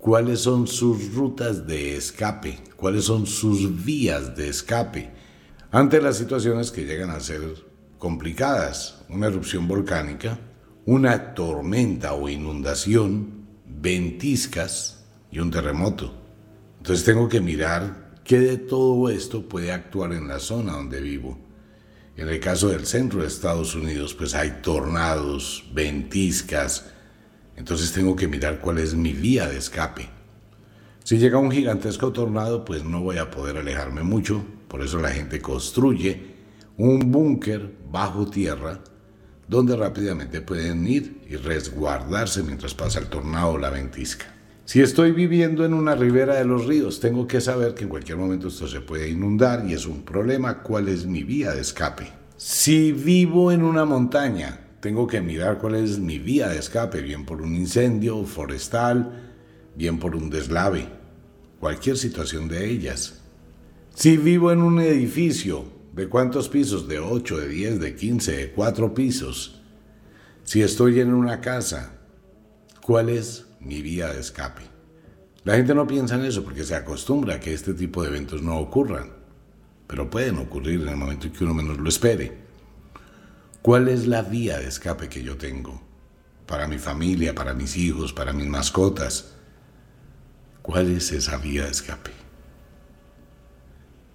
cuáles 0.00 0.40
son 0.40 0.66
sus 0.66 1.14
rutas 1.14 1.66
de 1.66 1.96
escape, 1.96 2.58
cuáles 2.76 3.04
son 3.04 3.26
sus 3.26 3.84
vías 3.84 4.34
de 4.34 4.48
escape 4.48 5.10
ante 5.70 6.00
las 6.00 6.16
situaciones 6.16 6.70
que 6.70 6.86
llegan 6.86 7.10
a 7.10 7.20
ser 7.20 7.40
complicadas, 7.98 9.02
una 9.10 9.26
erupción 9.26 9.68
volcánica, 9.68 10.38
una 10.86 11.34
tormenta 11.34 12.14
o 12.14 12.28
inundación, 12.28 13.46
ventiscas 13.66 15.04
y 15.30 15.38
un 15.38 15.50
terremoto. 15.50 16.14
Entonces 16.78 17.04
tengo 17.04 17.28
que 17.28 17.42
mirar 17.42 18.10
qué 18.24 18.40
de 18.40 18.56
todo 18.56 19.10
esto 19.10 19.48
puede 19.48 19.70
actuar 19.70 20.14
en 20.14 20.28
la 20.28 20.38
zona 20.38 20.72
donde 20.72 21.00
vivo. 21.00 21.38
En 22.16 22.28
el 22.28 22.40
caso 22.40 22.68
del 22.68 22.86
centro 22.86 23.20
de 23.20 23.28
Estados 23.28 23.74
Unidos, 23.74 24.14
pues 24.14 24.34
hay 24.34 24.60
tornados, 24.62 25.64
ventiscas, 25.72 26.90
entonces 27.60 27.92
tengo 27.92 28.16
que 28.16 28.26
mirar 28.26 28.58
cuál 28.58 28.78
es 28.78 28.94
mi 28.94 29.12
vía 29.12 29.46
de 29.46 29.58
escape. 29.58 30.08
Si 31.04 31.18
llega 31.18 31.36
un 31.36 31.50
gigantesco 31.50 32.10
tornado, 32.10 32.64
pues 32.64 32.84
no 32.84 33.02
voy 33.02 33.18
a 33.18 33.30
poder 33.30 33.58
alejarme 33.58 34.02
mucho, 34.02 34.42
por 34.66 34.80
eso 34.80 34.98
la 34.98 35.10
gente 35.10 35.42
construye 35.42 36.36
un 36.78 37.12
búnker 37.12 37.70
bajo 37.92 38.24
tierra 38.30 38.80
donde 39.46 39.76
rápidamente 39.76 40.40
pueden 40.40 40.86
ir 40.88 41.20
y 41.28 41.36
resguardarse 41.36 42.42
mientras 42.42 42.72
pasa 42.72 42.98
el 42.98 43.08
tornado 43.08 43.50
o 43.50 43.58
la 43.58 43.68
ventisca. 43.68 44.24
Si 44.64 44.80
estoy 44.80 45.12
viviendo 45.12 45.62
en 45.66 45.74
una 45.74 45.94
ribera 45.94 46.36
de 46.36 46.46
los 46.46 46.64
ríos, 46.64 46.98
tengo 46.98 47.26
que 47.26 47.42
saber 47.42 47.74
que 47.74 47.82
en 47.82 47.90
cualquier 47.90 48.16
momento 48.16 48.48
esto 48.48 48.66
se 48.68 48.80
puede 48.80 49.10
inundar 49.10 49.66
y 49.68 49.74
es 49.74 49.84
un 49.84 50.00
problema. 50.02 50.62
¿Cuál 50.62 50.88
es 50.88 51.04
mi 51.04 51.24
vía 51.24 51.52
de 51.52 51.60
escape? 51.60 52.10
Si 52.38 52.92
vivo 52.92 53.52
en 53.52 53.62
una 53.64 53.84
montaña, 53.84 54.69
tengo 54.80 55.06
que 55.06 55.20
mirar 55.20 55.58
cuál 55.58 55.76
es 55.76 55.98
mi 55.98 56.18
vía 56.18 56.48
de 56.48 56.58
escape, 56.58 57.02
bien 57.02 57.24
por 57.24 57.42
un 57.42 57.54
incendio 57.54 58.24
forestal, 58.24 59.32
bien 59.76 59.98
por 59.98 60.16
un 60.16 60.30
deslave, 60.30 60.88
cualquier 61.58 61.96
situación 61.96 62.48
de 62.48 62.68
ellas. 62.68 63.20
Si 63.94 64.16
vivo 64.16 64.52
en 64.52 64.62
un 64.62 64.80
edificio, 64.80 65.64
¿de 65.92 66.08
cuántos 66.08 66.48
pisos? 66.48 66.88
De 66.88 66.98
8, 66.98 67.38
de 67.38 67.48
10, 67.48 67.80
de 67.80 67.94
15, 67.94 68.36
de 68.36 68.50
4 68.52 68.94
pisos. 68.94 69.60
Si 70.44 70.62
estoy 70.62 71.00
en 71.00 71.12
una 71.12 71.40
casa, 71.40 71.98
¿cuál 72.80 73.10
es 73.10 73.46
mi 73.60 73.82
vía 73.82 74.08
de 74.08 74.20
escape. 74.20 74.62
La 75.44 75.56
gente 75.56 75.74
no 75.74 75.86
piensa 75.86 76.16
en 76.16 76.24
eso 76.24 76.42
porque 76.42 76.64
se 76.64 76.74
acostumbra 76.74 77.36
a 77.36 77.40
que 77.40 77.52
este 77.52 77.74
tipo 77.74 78.02
de 78.02 78.08
eventos 78.08 78.42
no 78.42 78.58
ocurran, 78.58 79.10
pero 79.86 80.10
pueden 80.10 80.38
ocurrir 80.38 80.82
en 80.82 80.88
el 80.88 80.96
momento 80.96 81.26
en 81.26 81.32
que 81.32 81.44
uno 81.44 81.54
menos 81.54 81.78
lo 81.78 81.88
espere. 81.88 82.49
¿Cuál 83.62 83.88
es 83.88 84.06
la 84.06 84.22
vía 84.22 84.58
de 84.58 84.68
escape 84.68 85.08
que 85.08 85.22
yo 85.22 85.36
tengo? 85.36 85.82
Para 86.46 86.66
mi 86.66 86.78
familia, 86.78 87.34
para 87.34 87.52
mis 87.52 87.76
hijos, 87.76 88.12
para 88.12 88.32
mis 88.32 88.46
mascotas. 88.46 89.34
¿Cuál 90.62 90.90
es 90.90 91.12
esa 91.12 91.36
vía 91.36 91.64
de 91.64 91.70
escape? 91.70 92.10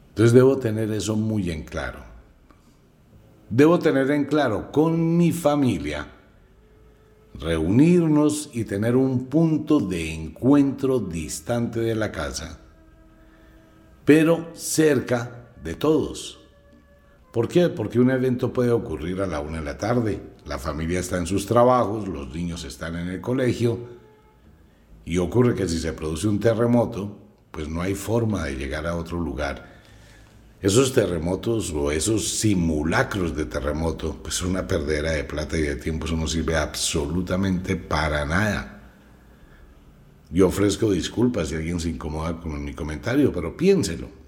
Entonces 0.10 0.34
debo 0.34 0.58
tener 0.58 0.92
eso 0.92 1.16
muy 1.16 1.52
en 1.52 1.64
claro. 1.64 2.04
Debo 3.50 3.78
tener 3.80 4.10
en 4.12 4.26
claro 4.26 4.72
con 4.72 5.18
mi 5.18 5.32
familia 5.32 6.08
reunirnos 7.40 8.50
y 8.54 8.64
tener 8.64 8.96
un 8.96 9.26
punto 9.26 9.80
de 9.80 10.14
encuentro 10.14 11.00
distante 11.00 11.82
de 11.82 11.96
la 11.96 12.12
casa, 12.12 12.60
pero 14.06 14.50
cerca 14.54 15.52
de 15.62 15.76
todos. 15.76 16.45
¿Por 17.36 17.50
qué? 17.50 17.68
Porque 17.68 18.00
un 18.00 18.12
evento 18.12 18.54
puede 18.54 18.72
ocurrir 18.72 19.20
a 19.20 19.28
la 19.28 19.42
una 19.42 19.60
de 19.60 19.66
la 19.66 19.78
tarde, 19.78 20.22
la 20.46 20.58
familia 20.58 21.02
está 21.02 21.18
en 21.18 21.28
sus 21.28 21.46
trabajos, 21.46 22.08
los 22.08 22.34
niños 22.34 22.64
están 22.64 22.96
en 22.96 23.10
el 23.10 23.20
colegio, 23.20 23.78
y 25.04 25.18
ocurre 25.18 25.54
que 25.54 25.68
si 25.68 25.78
se 25.78 25.92
produce 25.92 26.30
un 26.30 26.40
terremoto, 26.40 27.20
pues 27.52 27.68
no 27.68 27.82
hay 27.82 27.94
forma 27.94 28.46
de 28.46 28.56
llegar 28.56 28.88
a 28.88 28.96
otro 28.96 29.20
lugar 29.20 29.76
esos 30.62 30.94
terremotos 30.94 31.72
o 31.74 31.92
esos 31.92 32.26
simulacros 32.40 33.36
de 33.36 33.46
terremoto, 33.46 34.18
pues 34.24 34.36
es 34.36 34.44
una 34.44 34.66
perdera 34.66 35.12
de 35.12 35.26
plata 35.26 35.58
y 35.58 35.64
de 35.64 35.76
tiempo, 35.76 36.06
eso 36.06 36.16
no 36.16 36.28
sirve 36.28 36.56
absolutamente 36.56 37.76
para 37.76 38.24
nada. 38.24 38.94
Yo 40.32 40.48
ofrezco 40.48 40.90
disculpas 40.90 41.50
si 41.50 41.56
alguien 41.56 41.82
se 41.82 41.90
incomoda 41.90 42.40
con 42.40 42.64
mi 42.64 42.74
comentario, 42.74 43.34
pero 43.34 43.58
piénselo. 43.58 44.25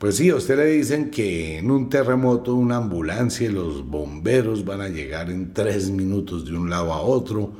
Pues 0.00 0.16
sí, 0.16 0.30
a 0.30 0.36
usted 0.36 0.56
le 0.56 0.64
dicen 0.64 1.10
que 1.10 1.58
en 1.58 1.70
un 1.70 1.90
terremoto 1.90 2.54
una 2.54 2.78
ambulancia 2.78 3.46
y 3.46 3.52
los 3.52 3.86
bomberos 3.86 4.64
van 4.64 4.80
a 4.80 4.88
llegar 4.88 5.30
en 5.30 5.52
tres 5.52 5.90
minutos 5.90 6.46
de 6.46 6.56
un 6.56 6.70
lado 6.70 6.94
a 6.94 7.02
otro 7.02 7.52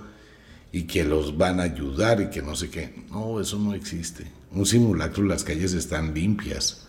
y 0.72 0.84
que 0.84 1.04
los 1.04 1.36
van 1.36 1.60
a 1.60 1.64
ayudar 1.64 2.18
y 2.22 2.30
que 2.30 2.40
no 2.40 2.56
sé 2.56 2.70
qué. 2.70 3.04
No, 3.10 3.38
eso 3.42 3.58
no 3.58 3.74
existe. 3.74 4.24
Un 4.52 4.64
simulacro, 4.64 5.22
las 5.24 5.44
calles 5.44 5.74
están 5.74 6.14
limpias 6.14 6.88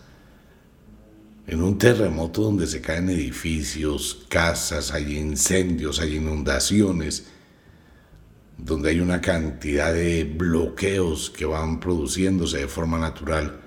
en 1.46 1.60
un 1.60 1.76
terremoto 1.76 2.44
donde 2.44 2.66
se 2.66 2.80
caen 2.80 3.10
edificios, 3.10 4.24
casas, 4.30 4.90
hay 4.92 5.18
incendios, 5.18 6.00
hay 6.00 6.16
inundaciones, 6.16 7.26
donde 8.56 8.88
hay 8.88 9.00
una 9.00 9.20
cantidad 9.20 9.92
de 9.92 10.24
bloqueos 10.24 11.28
que 11.28 11.44
van 11.44 11.78
produciéndose 11.78 12.56
de 12.56 12.68
forma 12.68 12.98
natural, 12.98 13.60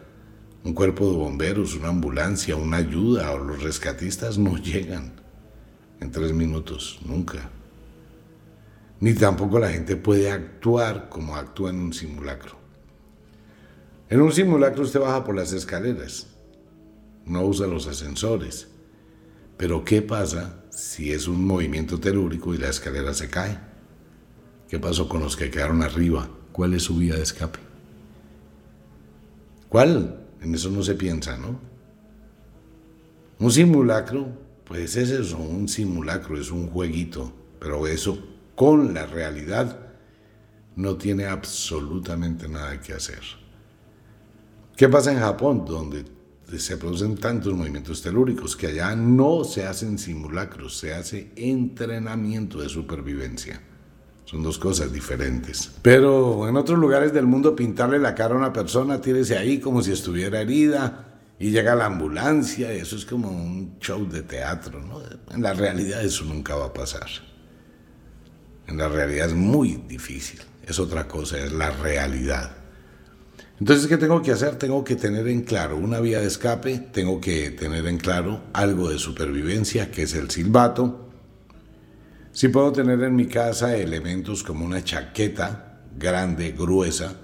un 0.66 0.74
cuerpo 0.74 1.08
de 1.08 1.16
bomberos, 1.16 1.76
una 1.76 1.90
ambulancia, 1.90 2.56
una 2.56 2.78
ayuda 2.78 3.32
o 3.32 3.38
los 3.38 3.62
rescatistas 3.62 4.40
no 4.40 4.58
llegan 4.58 5.14
en 6.00 6.12
tres 6.12 6.34
minutos, 6.34 7.00
nunca. 7.06 7.52
Ni 9.00 9.14
tampoco 9.14 9.60
la 9.60 9.70
gente 9.70 9.96
puede 9.96 10.32
actuar 10.32 11.08
como 11.08 11.36
actúa 11.36 11.70
en 11.70 11.80
un 11.80 11.94
simulacro. 11.94 12.58
En 14.10 14.22
un 14.22 14.32
simulacro 14.32 14.84
usted 14.84 15.00
baja 15.00 15.24
por 15.24 15.36
las 15.36 15.54
escaleras 15.54 16.28
no 17.26 17.46
usa 17.46 17.68
los 17.68 17.86
ascensores. 17.86 18.68
Pero 19.58 19.86
¿qué 19.86 20.02
pasa 20.02 20.64
si 20.72 21.12
es 21.12 21.28
un 21.28 21.46
movimiento 21.46 22.00
telúrico 22.00 22.56
y 22.56 22.58
la 22.58 22.70
escalera 22.70 23.14
se 23.14 23.30
cae? 23.30 23.60
¿Qué 24.68 24.80
pasó 24.80 25.08
con 25.08 25.22
los 25.22 25.38
que 25.38 25.52
quedaron 25.52 25.84
arriba? 25.84 26.28
¿Cuál 26.52 26.74
es 26.74 26.84
su 26.84 26.98
vía 26.98 27.16
de 27.16 27.22
escape? 27.22 27.60
¿Cuál? 29.70 30.25
En 30.46 30.54
eso 30.54 30.70
no 30.70 30.84
se 30.84 30.94
piensa, 30.94 31.38
¿no? 31.38 31.60
Un 33.40 33.52
simulacro, 33.52 34.28
pues 34.64 34.96
es 34.96 35.10
eso, 35.10 35.40
un 35.40 35.68
simulacro, 35.68 36.40
es 36.40 36.52
un 36.52 36.68
jueguito, 36.68 37.34
pero 37.60 37.88
eso 37.88 38.24
con 38.54 38.94
la 38.94 39.08
realidad 39.08 39.80
no 40.76 40.98
tiene 40.98 41.26
absolutamente 41.26 42.48
nada 42.48 42.80
que 42.80 42.94
hacer. 42.94 43.22
¿Qué 44.78 44.88
pasa 44.88 45.12
en 45.12 45.20
Japón, 45.20 45.66
donde 45.66 46.06
se 46.60 46.78
producen 46.78 47.18
tantos 47.18 47.52
movimientos 47.56 48.04
telúricos 48.04 48.56
que 48.56 48.68
allá 48.68 48.96
no 48.96 49.44
se 49.44 49.66
hacen 49.66 49.98
simulacros, 49.98 50.78
se 50.78 50.94
hace 50.94 51.32
entrenamiento 51.36 52.60
de 52.60 52.70
supervivencia. 52.70 53.64
Son 54.26 54.42
dos 54.42 54.58
cosas 54.58 54.92
diferentes. 54.92 55.72
Pero 55.82 56.48
en 56.48 56.58
otros 56.58 56.80
lugares 56.80 57.14
del 57.14 57.28
mundo 57.28 57.56
pintarle 57.56 58.00
la 58.00 58.16
cara 58.16 58.34
a 58.34 58.38
una 58.38 58.52
persona, 58.52 59.00
tírese 59.00 59.38
ahí 59.38 59.60
como 59.60 59.82
si 59.82 59.92
estuviera 59.92 60.42
herida 60.42 61.20
y 61.40 61.52
llega 61.52 61.76
la 61.76 61.86
ambulancia, 61.86 62.72
eso 62.72 62.96
es 62.96 63.06
como 63.06 63.30
un 63.30 63.78
show 63.80 64.08
de 64.10 64.24
teatro, 64.24 64.82
¿no? 64.82 65.02
En 65.34 65.42
la 65.42 65.54
realidad 65.54 66.04
eso 66.04 66.26
nunca 66.26 66.56
va 66.56 66.68
a 66.68 66.74
pasar. 66.74 67.08
En 68.68 68.78
la 68.78 68.88
realidad 68.88 69.28
es 69.28 69.36
muy 69.36 69.84
difícil, 69.88 70.42
es 70.66 70.80
otra 70.80 71.08
cosa, 71.08 71.38
es 71.38 71.52
la 71.52 71.70
realidad. 71.70 72.58
Entonces, 73.60 73.88
¿qué 73.88 73.98
tengo 73.98 74.22
que 74.22 74.32
hacer? 74.32 74.58
Tengo 74.58 74.84
que 74.84 74.96
tener 74.96 75.28
en 75.28 75.44
claro 75.44 75.78
una 75.78 76.00
vía 76.00 76.20
de 76.20 76.28
escape, 76.28 76.80
tengo 76.92 77.22
que 77.22 77.52
tener 77.52 77.86
en 77.88 77.98
claro 77.98 78.42
algo 78.54 78.90
de 78.90 78.98
supervivencia, 78.98 79.92
que 79.92 80.04
es 80.04 80.14
el 80.14 80.30
silbato. 80.30 81.05
Si 82.36 82.50
puedo 82.50 82.74
tener 82.74 83.02
en 83.02 83.16
mi 83.16 83.28
casa 83.28 83.78
elementos 83.78 84.44
como 84.44 84.66
una 84.66 84.84
chaqueta 84.84 85.80
grande, 85.98 86.52
gruesa, 86.52 87.16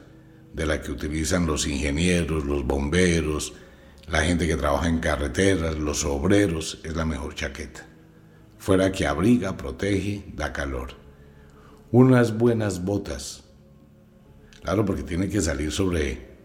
de 0.54 0.66
la 0.66 0.82
que 0.82 0.90
utilizan 0.90 1.46
los 1.46 1.68
ingenieros, 1.68 2.46
los 2.46 2.66
bomberos, 2.66 3.52
la 4.08 4.22
gente 4.22 4.48
que 4.48 4.56
trabaja 4.56 4.88
en 4.88 5.00
carreteras, 5.00 5.78
los 5.78 6.06
obreros, 6.06 6.80
es 6.86 6.96
la 6.96 7.04
mejor 7.04 7.36
chaqueta. 7.36 7.86
Fuera 8.58 8.94
que 8.94 9.06
abriga, 9.06 9.58
protege, 9.58 10.32
da 10.34 10.54
calor. 10.54 10.94
Unas 11.92 12.38
buenas 12.38 12.86
botas, 12.86 13.44
Claro, 14.64 14.86
porque 14.86 15.04
tiene 15.04 15.28
que 15.28 15.42
salir 15.42 15.74
sobre 15.74 16.38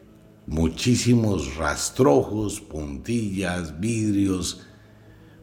muchísimos 0.49 1.55
rastrojos, 1.55 2.61
puntillas, 2.61 3.79
vidrios, 3.79 4.67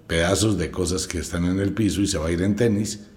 pedazos 0.08 0.58
de 0.58 0.72
cosas 0.72 1.08
que 1.08 1.20
están 1.20 1.46
en 1.46 1.62
el 1.62 1.74
piso 1.74 2.02
y 2.02 2.08
se 2.08 2.18
va 2.18 2.28
a 2.28 2.32
ir 2.32 2.42
en 2.42 2.58
tenis. 2.58 3.12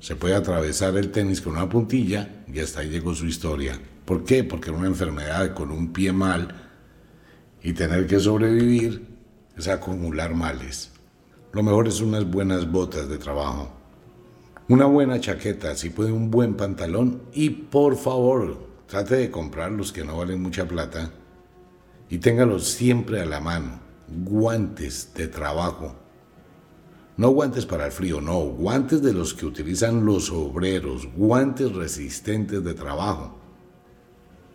Se 0.00 0.16
puede 0.16 0.34
atravesar 0.34 0.96
el 0.96 1.10
tenis 1.10 1.40
con 1.40 1.54
una 1.54 1.68
puntilla 1.68 2.44
y 2.52 2.60
hasta 2.60 2.80
ahí 2.80 2.88
llegó 2.88 3.14
su 3.14 3.26
historia. 3.26 3.80
¿Por 4.04 4.24
qué? 4.24 4.44
Porque 4.44 4.70
una 4.70 4.86
enfermedad 4.86 5.54
con 5.54 5.70
un 5.70 5.92
pie 5.92 6.12
mal 6.12 6.70
y 7.62 7.72
tener 7.72 8.06
que 8.06 8.20
sobrevivir 8.20 9.06
es 9.56 9.68
acumular 9.68 10.34
males. 10.34 10.92
Lo 11.52 11.62
mejor 11.62 11.88
es 11.88 12.00
unas 12.00 12.30
buenas 12.30 12.70
botas 12.70 13.08
de 13.08 13.18
trabajo, 13.18 13.72
una 14.68 14.84
buena 14.84 15.20
chaqueta, 15.20 15.74
si 15.74 15.90
puede 15.90 16.12
un 16.12 16.30
buen 16.30 16.54
pantalón 16.54 17.22
y 17.32 17.50
por 17.50 17.96
favor 17.96 18.66
Trate 18.86 19.16
de 19.16 19.30
comprar 19.32 19.72
los 19.72 19.92
que 19.92 20.04
no 20.04 20.16
valen 20.16 20.40
mucha 20.40 20.66
plata 20.66 21.10
y 22.08 22.18
téngalos 22.18 22.68
siempre 22.68 23.20
a 23.20 23.26
la 23.26 23.40
mano. 23.40 23.80
Guantes 24.06 25.12
de 25.14 25.26
trabajo. 25.26 25.96
No 27.16 27.30
guantes 27.30 27.64
para 27.64 27.86
el 27.86 27.92
frío, 27.92 28.20
no, 28.20 28.40
guantes 28.40 29.00
de 29.00 29.14
los 29.14 29.32
que 29.32 29.46
utilizan 29.46 30.04
los 30.04 30.30
obreros, 30.30 31.08
guantes 31.16 31.72
resistentes 31.72 32.62
de 32.62 32.74
trabajo. 32.74 33.38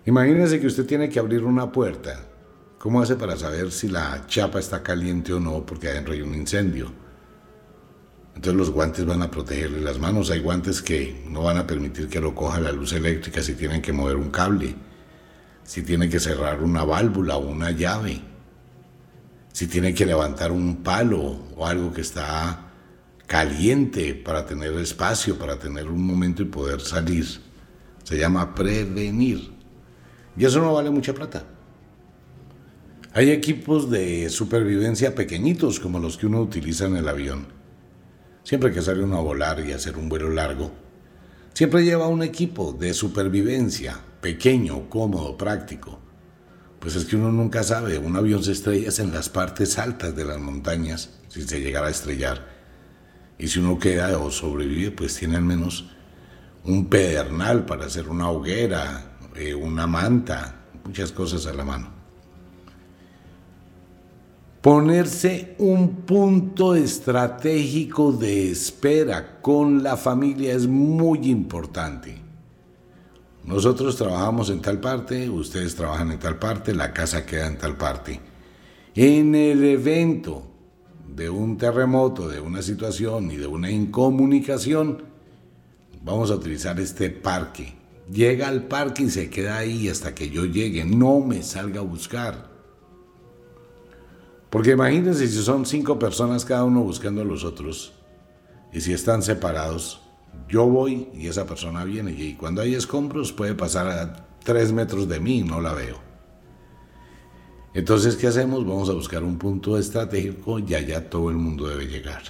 Imagínese 0.05 0.59
que 0.59 0.67
usted 0.67 0.85
tiene 0.85 1.09
que 1.09 1.19
abrir 1.19 1.43
una 1.43 1.71
puerta. 1.71 2.27
¿Cómo 2.77 3.01
hace 3.01 3.15
para 3.15 3.35
saber 3.35 3.71
si 3.71 3.87
la 3.87 4.25
chapa 4.27 4.59
está 4.59 4.83
caliente 4.83 5.33
o 5.33 5.39
no 5.39 5.65
porque 5.65 5.89
adentro 5.89 6.13
hay 6.13 6.21
un 6.21 6.35
incendio? 6.35 6.91
Entonces 8.35 8.55
los 8.55 8.71
guantes 8.71 9.05
van 9.05 9.21
a 9.21 9.29
protegerle 9.29 9.81
las 9.81 9.99
manos. 9.99 10.31
Hay 10.31 10.39
guantes 10.39 10.81
que 10.81 11.23
no 11.29 11.43
van 11.43 11.57
a 11.57 11.67
permitir 11.67 12.07
que 12.09 12.19
lo 12.19 12.33
coja 12.33 12.59
la 12.59 12.71
luz 12.71 12.93
eléctrica 12.93 13.41
si 13.41 13.55
tienen 13.55 13.81
que 13.81 13.93
mover 13.93 14.15
un 14.15 14.29
cable. 14.29 14.75
si 15.63 15.83
tiene 15.83 16.09
que 16.09 16.19
cerrar 16.19 16.61
una 16.63 16.83
válvula 16.83 17.37
o 17.37 17.47
una 17.47 17.71
llave, 17.71 18.19
si 19.51 19.67
tiene 19.67 19.93
que 19.93 20.05
levantar 20.05 20.51
un 20.51 20.77
palo 20.77 21.39
o 21.55 21.65
algo 21.65 21.91
que 21.91 22.01
está 22.01 22.71
caliente 23.27 24.13
para 24.13 24.45
tener 24.45 24.73
espacio, 24.73 25.37
para 25.37 25.57
tener 25.57 25.87
un 25.87 26.05
momento 26.05 26.41
y 26.41 26.45
poder 26.45 26.81
salir. 26.81 27.25
Se 28.03 28.17
llama 28.17 28.53
prevenir. 28.53 29.51
Y 30.37 30.45
eso 30.45 30.59
no 30.59 30.73
vale 30.73 30.89
mucha 30.89 31.13
plata. 31.13 31.45
Hay 33.13 33.29
equipos 33.29 33.89
de 33.89 34.29
supervivencia 34.29 35.13
pequeñitos 35.13 35.79
como 35.79 35.99
los 35.99 36.17
que 36.17 36.27
uno 36.27 36.41
utiliza 36.41 36.85
en 36.85 36.95
el 36.95 37.07
avión. 37.07 37.47
Siempre 38.43 38.71
que 38.71 38.81
sale 38.81 39.03
uno 39.03 39.17
a 39.17 39.21
volar 39.21 39.59
y 39.59 39.73
hacer 39.73 39.97
un 39.97 40.09
vuelo 40.09 40.29
largo, 40.29 40.71
siempre 41.53 41.83
lleva 41.83 42.07
un 42.07 42.23
equipo 42.23 42.71
de 42.73 42.93
supervivencia 42.93 43.99
pequeño, 44.21 44.89
cómodo, 44.89 45.37
práctico. 45.37 45.99
Pues 46.81 46.95
es 46.95 47.05
que 47.05 47.15
uno 47.15 47.31
nunca 47.31 47.61
sabe, 47.61 47.99
un 47.99 48.15
avión 48.15 48.43
se 48.43 48.53
estrella 48.53 48.89
en 48.97 49.13
las 49.13 49.29
partes 49.29 49.77
altas 49.77 50.15
de 50.15 50.25
las 50.25 50.39
montañas, 50.39 51.11
si 51.27 51.43
se 51.43 51.61
llegara 51.61 51.87
a 51.87 51.91
estrellar. 51.91 52.47
Y 53.37 53.49
si 53.49 53.59
uno 53.59 53.77
queda 53.77 54.17
o 54.17 54.31
sobrevive, 54.31 54.89
pues 54.89 55.15
tiene 55.15 55.35
al 55.35 55.43
menos 55.43 55.85
un 56.63 56.87
pedernal 56.87 57.67
para 57.67 57.85
hacer 57.85 58.09
una 58.09 58.31
hoguera, 58.31 59.15
eh, 59.35 59.53
una 59.53 59.85
manta, 59.85 60.55
muchas 60.83 61.11
cosas 61.11 61.45
a 61.45 61.53
la 61.53 61.63
mano. 61.63 61.89
Ponerse 64.61 65.55
un 65.59 65.97
punto 65.97 66.73
estratégico 66.73 68.11
de 68.11 68.49
espera 68.49 69.39
con 69.39 69.83
la 69.83 69.97
familia 69.97 70.53
es 70.53 70.65
muy 70.65 71.29
importante. 71.29 72.20
Nosotros 73.43 73.95
trabajamos 73.95 74.49
en 74.49 74.61
tal 74.61 74.79
parte, 74.79 75.29
ustedes 75.29 75.75
trabajan 75.75 76.11
en 76.11 76.19
tal 76.19 76.37
parte, 76.37 76.75
la 76.75 76.93
casa 76.93 77.25
queda 77.25 77.47
en 77.47 77.57
tal 77.57 77.75
parte. 77.75 78.19
En 78.93 79.33
el 79.33 79.63
evento 79.63 80.43
de 81.07 81.29
un 81.29 81.57
terremoto, 81.57 82.29
de 82.29 82.39
una 82.39 82.61
situación 82.61 83.31
y 83.31 83.37
de 83.37 83.47
una 83.47 83.71
incomunicación, 83.71 85.03
vamos 86.03 86.29
a 86.29 86.35
utilizar 86.35 86.79
este 86.79 87.09
parque. 87.09 87.75
Llega 88.11 88.47
al 88.47 88.67
parque 88.67 89.03
y 89.03 89.09
se 89.09 89.29
queda 89.29 89.57
ahí 89.57 89.89
hasta 89.89 90.13
que 90.13 90.29
yo 90.29 90.45
llegue, 90.45 90.85
no 90.85 91.19
me 91.19 91.41
salga 91.41 91.79
a 91.79 91.83
buscar. 91.83 92.51
Porque 94.49 94.71
imagínense 94.71 95.27
si 95.27 95.41
son 95.41 95.65
cinco 95.65 95.97
personas 95.97 96.43
cada 96.43 96.65
uno 96.65 96.81
buscando 96.81 97.21
a 97.21 97.25
los 97.25 97.43
otros 97.43 97.93
y 98.73 98.81
si 98.81 98.93
están 98.93 99.23
separados, 99.23 100.01
yo 100.47 100.65
voy 100.65 101.07
y 101.13 101.27
esa 101.27 101.45
persona 101.45 101.83
viene 101.83 102.11
y 102.11 102.35
cuando 102.35 102.61
hay 102.61 102.75
escombros 102.75 103.31
puede 103.31 103.55
pasar 103.55 103.87
a 103.87 104.27
tres 104.43 104.71
metros 104.71 105.07
de 105.07 105.19
mí 105.19 105.39
y 105.39 105.43
no 105.43 105.61
la 105.61 105.73
veo. 105.73 105.99
Entonces, 107.73 108.17
¿qué 108.17 108.27
hacemos? 108.27 108.65
Vamos 108.65 108.89
a 108.89 108.93
buscar 108.93 109.23
un 109.23 109.37
punto 109.37 109.77
estratégico 109.77 110.59
y 110.59 110.75
allá 110.75 111.09
todo 111.09 111.29
el 111.29 111.37
mundo 111.37 111.67
debe 111.67 111.87
llegar. 111.87 112.23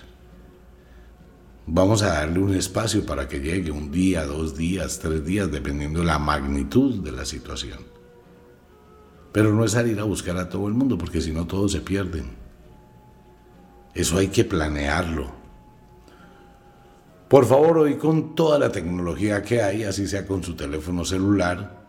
Vamos 1.65 2.03
a 2.03 2.13
darle 2.13 2.39
un 2.39 2.53
espacio 2.53 3.05
para 3.05 3.27
que 3.27 3.39
llegue 3.39 3.71
un 3.71 3.91
día, 3.91 4.25
dos 4.25 4.55
días, 4.55 4.99
tres 4.99 5.25
días, 5.25 5.51
dependiendo 5.51 5.99
de 5.99 6.05
la 6.05 6.19
magnitud 6.19 7.03
de 7.03 7.11
la 7.11 7.25
situación. 7.25 7.79
Pero 9.31 9.53
no 9.53 9.63
es 9.63 9.71
salir 9.71 9.99
a 9.99 10.03
buscar 10.03 10.37
a 10.37 10.49
todo 10.49 10.67
el 10.67 10.73
mundo, 10.73 10.97
porque 10.97 11.21
si 11.21 11.31
no 11.31 11.47
todos 11.47 11.71
se 11.71 11.81
pierden. 11.81 12.25
Eso 13.95 14.17
hay 14.17 14.27
que 14.27 14.43
planearlo. 14.43 15.40
Por 17.31 17.45
favor, 17.45 17.77
hoy 17.77 17.95
con 17.95 18.35
toda 18.35 18.59
la 18.59 18.73
tecnología 18.73 19.41
que 19.41 19.61
hay, 19.61 19.85
así 19.85 20.05
sea 20.05 20.27
con 20.27 20.43
su 20.43 20.53
teléfono 20.53 21.05
celular, 21.05 21.87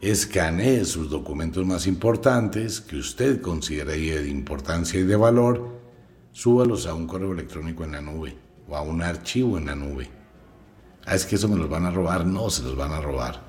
escanee 0.00 0.86
sus 0.86 1.10
documentos 1.10 1.66
más 1.66 1.86
importantes 1.86 2.80
que 2.80 2.96
usted 2.96 3.42
considere 3.42 3.98
de 3.98 4.30
importancia 4.30 4.98
y 4.98 5.02
de 5.02 5.14
valor, 5.14 5.78
súbalos 6.32 6.86
a 6.86 6.94
un 6.94 7.06
correo 7.06 7.32
electrónico 7.32 7.84
en 7.84 7.92
la 7.92 8.00
nube 8.00 8.34
o 8.66 8.74
a 8.74 8.80
un 8.80 9.02
archivo 9.02 9.58
en 9.58 9.66
la 9.66 9.76
nube. 9.76 10.08
Ah, 11.04 11.16
es 11.16 11.26
que 11.26 11.34
eso 11.34 11.50
me 11.50 11.58
los 11.58 11.68
van 11.68 11.84
a 11.84 11.90
robar. 11.90 12.24
No, 12.24 12.48
se 12.48 12.62
los 12.62 12.74
van 12.74 12.92
a 12.92 13.00
robar. 13.02 13.42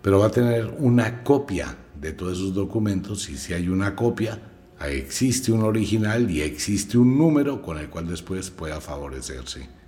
Pero 0.00 0.20
va 0.20 0.26
a 0.26 0.30
tener 0.30 0.76
una 0.78 1.24
copia 1.24 1.76
de 2.00 2.12
todos 2.12 2.38
esos 2.38 2.54
documentos 2.54 3.28
y 3.30 3.36
si 3.36 3.52
hay 3.52 3.68
una 3.68 3.96
copia, 3.96 4.40
existe 4.88 5.50
un 5.50 5.64
original 5.64 6.30
y 6.30 6.42
existe 6.42 6.98
un 6.98 7.18
número 7.18 7.60
con 7.60 7.78
el 7.78 7.90
cual 7.90 8.06
después 8.06 8.48
pueda 8.52 8.80
favorecerse. 8.80 9.79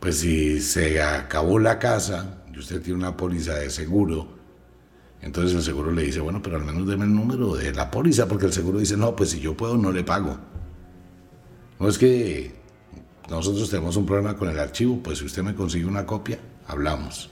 Pues 0.00 0.18
si 0.20 0.60
se 0.60 1.02
acabó 1.02 1.58
la 1.58 1.78
casa 1.78 2.42
y 2.52 2.58
usted 2.58 2.80
tiene 2.80 2.98
una 2.98 3.16
póliza 3.16 3.54
de 3.54 3.70
seguro, 3.70 4.28
entonces 5.20 5.56
el 5.56 5.62
seguro 5.62 5.90
le 5.90 6.02
dice, 6.02 6.20
bueno, 6.20 6.40
pero 6.42 6.56
al 6.56 6.64
menos 6.64 6.86
deme 6.86 7.04
el 7.04 7.14
número 7.14 7.54
de 7.54 7.72
la 7.72 7.90
póliza, 7.90 8.28
porque 8.28 8.46
el 8.46 8.52
seguro 8.52 8.78
dice, 8.78 8.96
no, 8.96 9.16
pues 9.16 9.30
si 9.30 9.40
yo 9.40 9.56
puedo, 9.56 9.76
no 9.76 9.90
le 9.90 10.04
pago. 10.04 10.38
No 11.80 11.88
es 11.88 11.98
que 11.98 12.54
nosotros 13.28 13.68
tenemos 13.70 13.96
un 13.96 14.06
problema 14.06 14.36
con 14.36 14.48
el 14.48 14.58
archivo, 14.58 15.00
pues 15.02 15.18
si 15.18 15.24
usted 15.24 15.42
me 15.42 15.54
consigue 15.54 15.86
una 15.86 16.06
copia, 16.06 16.38
hablamos. 16.66 17.30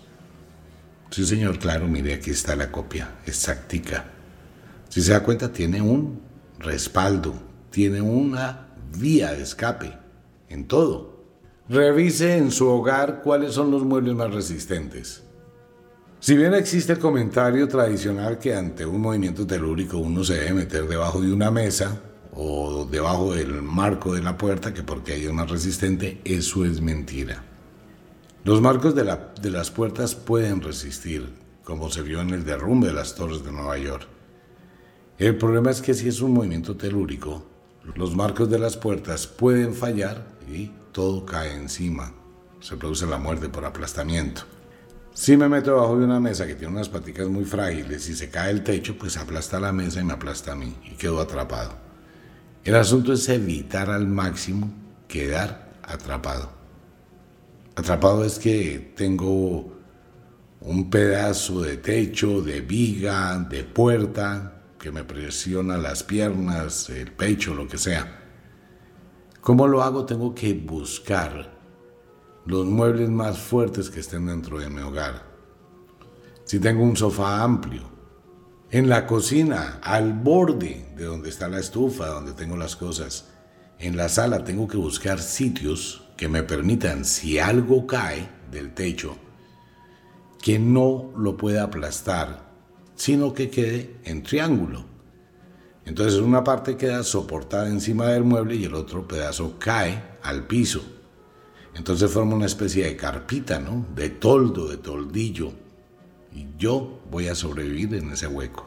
Sí, 1.10 1.24
señor, 1.24 1.58
claro, 1.58 1.86
mire, 1.86 2.14
aquí 2.14 2.30
está 2.30 2.56
la 2.56 2.72
copia, 2.72 3.18
exactica. 3.26 4.06
Si 4.88 5.00
se 5.00 5.12
da 5.12 5.22
cuenta, 5.22 5.52
tiene 5.52 5.80
un 5.80 6.20
respaldo, 6.58 7.34
tiene 7.70 8.00
una 8.00 8.68
vía 8.98 9.32
de 9.32 9.42
escape 9.42 9.96
en 10.48 10.66
todo. 10.66 11.15
Revise 11.68 12.36
en 12.36 12.52
su 12.52 12.68
hogar 12.68 13.22
cuáles 13.22 13.54
son 13.54 13.72
los 13.72 13.82
muebles 13.82 14.14
más 14.14 14.32
resistentes. 14.32 15.24
Si 16.20 16.36
bien 16.36 16.54
existe 16.54 16.92
el 16.92 17.00
comentario 17.00 17.66
tradicional 17.66 18.38
que 18.38 18.54
ante 18.54 18.86
un 18.86 19.00
movimiento 19.00 19.46
telúrico 19.46 19.98
uno 19.98 20.22
se 20.22 20.34
debe 20.34 20.54
meter 20.54 20.86
debajo 20.86 21.20
de 21.20 21.32
una 21.32 21.50
mesa 21.50 22.00
o 22.32 22.84
debajo 22.84 23.34
del 23.34 23.62
marco 23.62 24.14
de 24.14 24.22
la 24.22 24.38
puerta, 24.38 24.72
que 24.72 24.84
porque 24.84 25.14
hay 25.14 25.28
más 25.32 25.50
resistente, 25.50 26.20
eso 26.24 26.64
es 26.64 26.80
mentira. 26.80 27.42
Los 28.44 28.60
marcos 28.60 28.94
de, 28.94 29.02
de 29.40 29.50
las 29.50 29.72
puertas 29.72 30.14
pueden 30.14 30.62
resistir, 30.62 31.28
como 31.64 31.90
se 31.90 32.02
vio 32.02 32.20
en 32.20 32.30
el 32.30 32.44
derrumbe 32.44 32.88
de 32.88 32.92
las 32.92 33.16
torres 33.16 33.44
de 33.44 33.50
Nueva 33.50 33.76
York. 33.76 34.06
El 35.18 35.36
problema 35.36 35.72
es 35.72 35.80
que 35.80 35.94
si 35.94 36.06
es 36.06 36.20
un 36.20 36.32
movimiento 36.34 36.76
telúrico, 36.76 37.44
los 37.96 38.14
marcos 38.14 38.48
de 38.50 38.60
las 38.60 38.76
puertas 38.76 39.26
pueden 39.26 39.74
fallar 39.74 40.26
y 40.48 40.70
todo 40.96 41.26
cae 41.26 41.52
encima. 41.52 42.10
Se 42.58 42.74
produce 42.74 43.04
la 43.04 43.18
muerte 43.18 43.50
por 43.50 43.66
aplastamiento. 43.66 44.44
Si 45.12 45.36
me 45.36 45.46
meto 45.46 45.72
debajo 45.72 45.98
de 45.98 46.06
una 46.06 46.20
mesa 46.20 46.46
que 46.46 46.54
tiene 46.54 46.72
unas 46.72 46.88
paticas 46.88 47.28
muy 47.28 47.44
frágiles 47.44 48.08
y 48.08 48.16
se 48.16 48.30
cae 48.30 48.50
el 48.50 48.64
techo, 48.64 48.96
pues 48.96 49.18
aplasta 49.18 49.60
la 49.60 49.72
mesa 49.72 50.00
y 50.00 50.04
me 50.04 50.14
aplasta 50.14 50.52
a 50.52 50.56
mí 50.56 50.74
y 50.90 50.94
quedo 50.94 51.20
atrapado. 51.20 51.76
El 52.64 52.76
asunto 52.76 53.12
es 53.12 53.28
evitar 53.28 53.90
al 53.90 54.06
máximo 54.08 54.72
quedar 55.06 55.74
atrapado. 55.82 56.50
Atrapado 57.74 58.24
es 58.24 58.38
que 58.38 58.94
tengo 58.96 59.76
un 60.62 60.88
pedazo 60.88 61.60
de 61.60 61.76
techo, 61.76 62.40
de 62.40 62.62
viga, 62.62 63.36
de 63.50 63.64
puerta, 63.64 64.62
que 64.78 64.90
me 64.90 65.04
presiona 65.04 65.76
las 65.76 66.02
piernas, 66.02 66.88
el 66.88 67.12
pecho, 67.12 67.54
lo 67.54 67.68
que 67.68 67.76
sea. 67.76 68.25
¿Cómo 69.46 69.68
lo 69.68 69.80
hago? 69.84 70.04
Tengo 70.06 70.34
que 70.34 70.54
buscar 70.54 71.56
los 72.46 72.66
muebles 72.66 73.08
más 73.10 73.38
fuertes 73.38 73.90
que 73.90 74.00
estén 74.00 74.26
dentro 74.26 74.58
de 74.58 74.68
mi 74.68 74.80
hogar. 74.80 75.22
Si 76.42 76.58
tengo 76.58 76.82
un 76.82 76.96
sofá 76.96 77.44
amplio, 77.44 77.82
en 78.72 78.88
la 78.88 79.06
cocina, 79.06 79.78
al 79.84 80.14
borde 80.14 80.92
de 80.96 81.04
donde 81.04 81.28
está 81.28 81.46
la 81.46 81.60
estufa, 81.60 82.08
donde 82.08 82.32
tengo 82.32 82.56
las 82.56 82.74
cosas, 82.74 83.28
en 83.78 83.96
la 83.96 84.08
sala 84.08 84.42
tengo 84.42 84.66
que 84.66 84.78
buscar 84.78 85.20
sitios 85.20 86.02
que 86.16 86.26
me 86.26 86.42
permitan, 86.42 87.04
si 87.04 87.38
algo 87.38 87.86
cae 87.86 88.28
del 88.50 88.74
techo, 88.74 89.16
que 90.42 90.58
no 90.58 91.12
lo 91.16 91.36
pueda 91.36 91.62
aplastar, 91.62 92.50
sino 92.96 93.32
que 93.32 93.48
quede 93.48 93.96
en 94.02 94.24
triángulo. 94.24 94.95
Entonces 95.86 96.20
una 96.20 96.42
parte 96.42 96.76
queda 96.76 97.02
soportada 97.04 97.68
encima 97.68 98.08
del 98.08 98.24
mueble 98.24 98.56
y 98.56 98.64
el 98.64 98.74
otro 98.74 99.06
pedazo 99.06 99.54
cae 99.58 100.18
al 100.22 100.46
piso. 100.46 100.82
Entonces 101.74 102.10
forma 102.10 102.34
una 102.34 102.46
especie 102.46 102.84
de 102.84 102.96
carpita, 102.96 103.60
¿no? 103.60 103.86
De 103.94 104.10
toldo, 104.10 104.66
de 104.66 104.78
toldillo. 104.78 105.52
Y 106.32 106.48
yo 106.58 107.00
voy 107.10 107.28
a 107.28 107.36
sobrevivir 107.36 107.94
en 107.94 108.10
ese 108.10 108.26
hueco. 108.26 108.66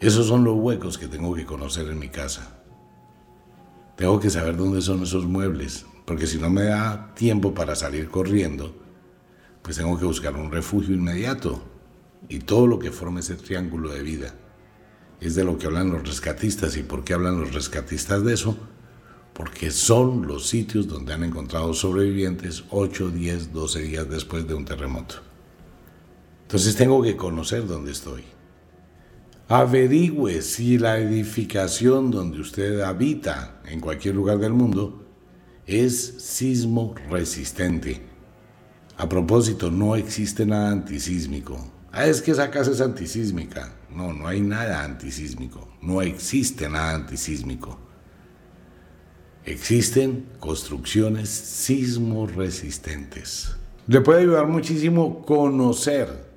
Esos 0.00 0.26
son 0.26 0.44
los 0.44 0.54
huecos 0.56 0.98
que 0.98 1.08
tengo 1.08 1.34
que 1.34 1.46
conocer 1.46 1.88
en 1.88 1.98
mi 1.98 2.08
casa. 2.08 2.60
Tengo 3.96 4.20
que 4.20 4.30
saber 4.30 4.56
dónde 4.56 4.82
son 4.82 5.02
esos 5.02 5.26
muebles, 5.26 5.86
porque 6.04 6.26
si 6.26 6.38
no 6.38 6.50
me 6.50 6.64
da 6.64 7.14
tiempo 7.14 7.54
para 7.54 7.74
salir 7.74 8.10
corriendo, 8.10 8.76
pues 9.62 9.76
tengo 9.76 9.98
que 9.98 10.04
buscar 10.04 10.36
un 10.36 10.52
refugio 10.52 10.94
inmediato 10.94 11.62
y 12.28 12.40
todo 12.40 12.66
lo 12.66 12.78
que 12.78 12.92
forma 12.92 13.20
ese 13.20 13.34
triángulo 13.34 13.90
de 13.90 14.02
vida. 14.02 14.34
Es 15.20 15.34
de 15.34 15.44
lo 15.44 15.58
que 15.58 15.66
hablan 15.66 15.90
los 15.90 16.06
rescatistas. 16.06 16.76
¿Y 16.76 16.82
por 16.82 17.04
qué 17.04 17.14
hablan 17.14 17.40
los 17.40 17.52
rescatistas 17.52 18.24
de 18.24 18.34
eso? 18.34 18.56
Porque 19.32 19.70
son 19.70 20.26
los 20.26 20.48
sitios 20.48 20.88
donde 20.88 21.12
han 21.12 21.24
encontrado 21.24 21.74
sobrevivientes 21.74 22.64
8, 22.70 23.10
10, 23.10 23.52
12 23.52 23.82
días 23.82 24.10
después 24.10 24.46
de 24.46 24.54
un 24.54 24.64
terremoto. 24.64 25.16
Entonces 26.42 26.76
tengo 26.76 27.02
que 27.02 27.16
conocer 27.16 27.66
dónde 27.66 27.92
estoy. 27.92 28.24
Averigüe 29.48 30.42
si 30.42 30.78
la 30.78 30.98
edificación 30.98 32.10
donde 32.10 32.40
usted 32.40 32.80
habita 32.80 33.62
en 33.66 33.80
cualquier 33.80 34.14
lugar 34.14 34.38
del 34.38 34.52
mundo 34.52 35.06
es 35.66 36.14
sismo 36.18 36.94
resistente. 37.10 38.02
A 38.96 39.08
propósito, 39.08 39.70
no 39.70 39.94
existe 39.94 40.44
nada 40.44 40.70
antisísmico. 40.70 41.77
Ah, 41.92 42.06
es 42.06 42.20
que 42.20 42.32
esa 42.32 42.50
casa 42.50 42.70
es 42.70 42.80
antisísmica. 42.80 43.72
No, 43.90 44.12
no 44.12 44.28
hay 44.28 44.40
nada 44.40 44.84
antisísmico. 44.84 45.68
No 45.80 46.02
existe 46.02 46.68
nada 46.68 46.94
antisísmico. 46.94 47.78
Existen 49.44 50.26
construcciones 50.38 51.30
sismo 51.30 52.26
resistentes. 52.26 53.56
Le 53.86 54.02
puede 54.02 54.20
ayudar 54.20 54.46
muchísimo 54.46 55.24
conocer. 55.24 56.28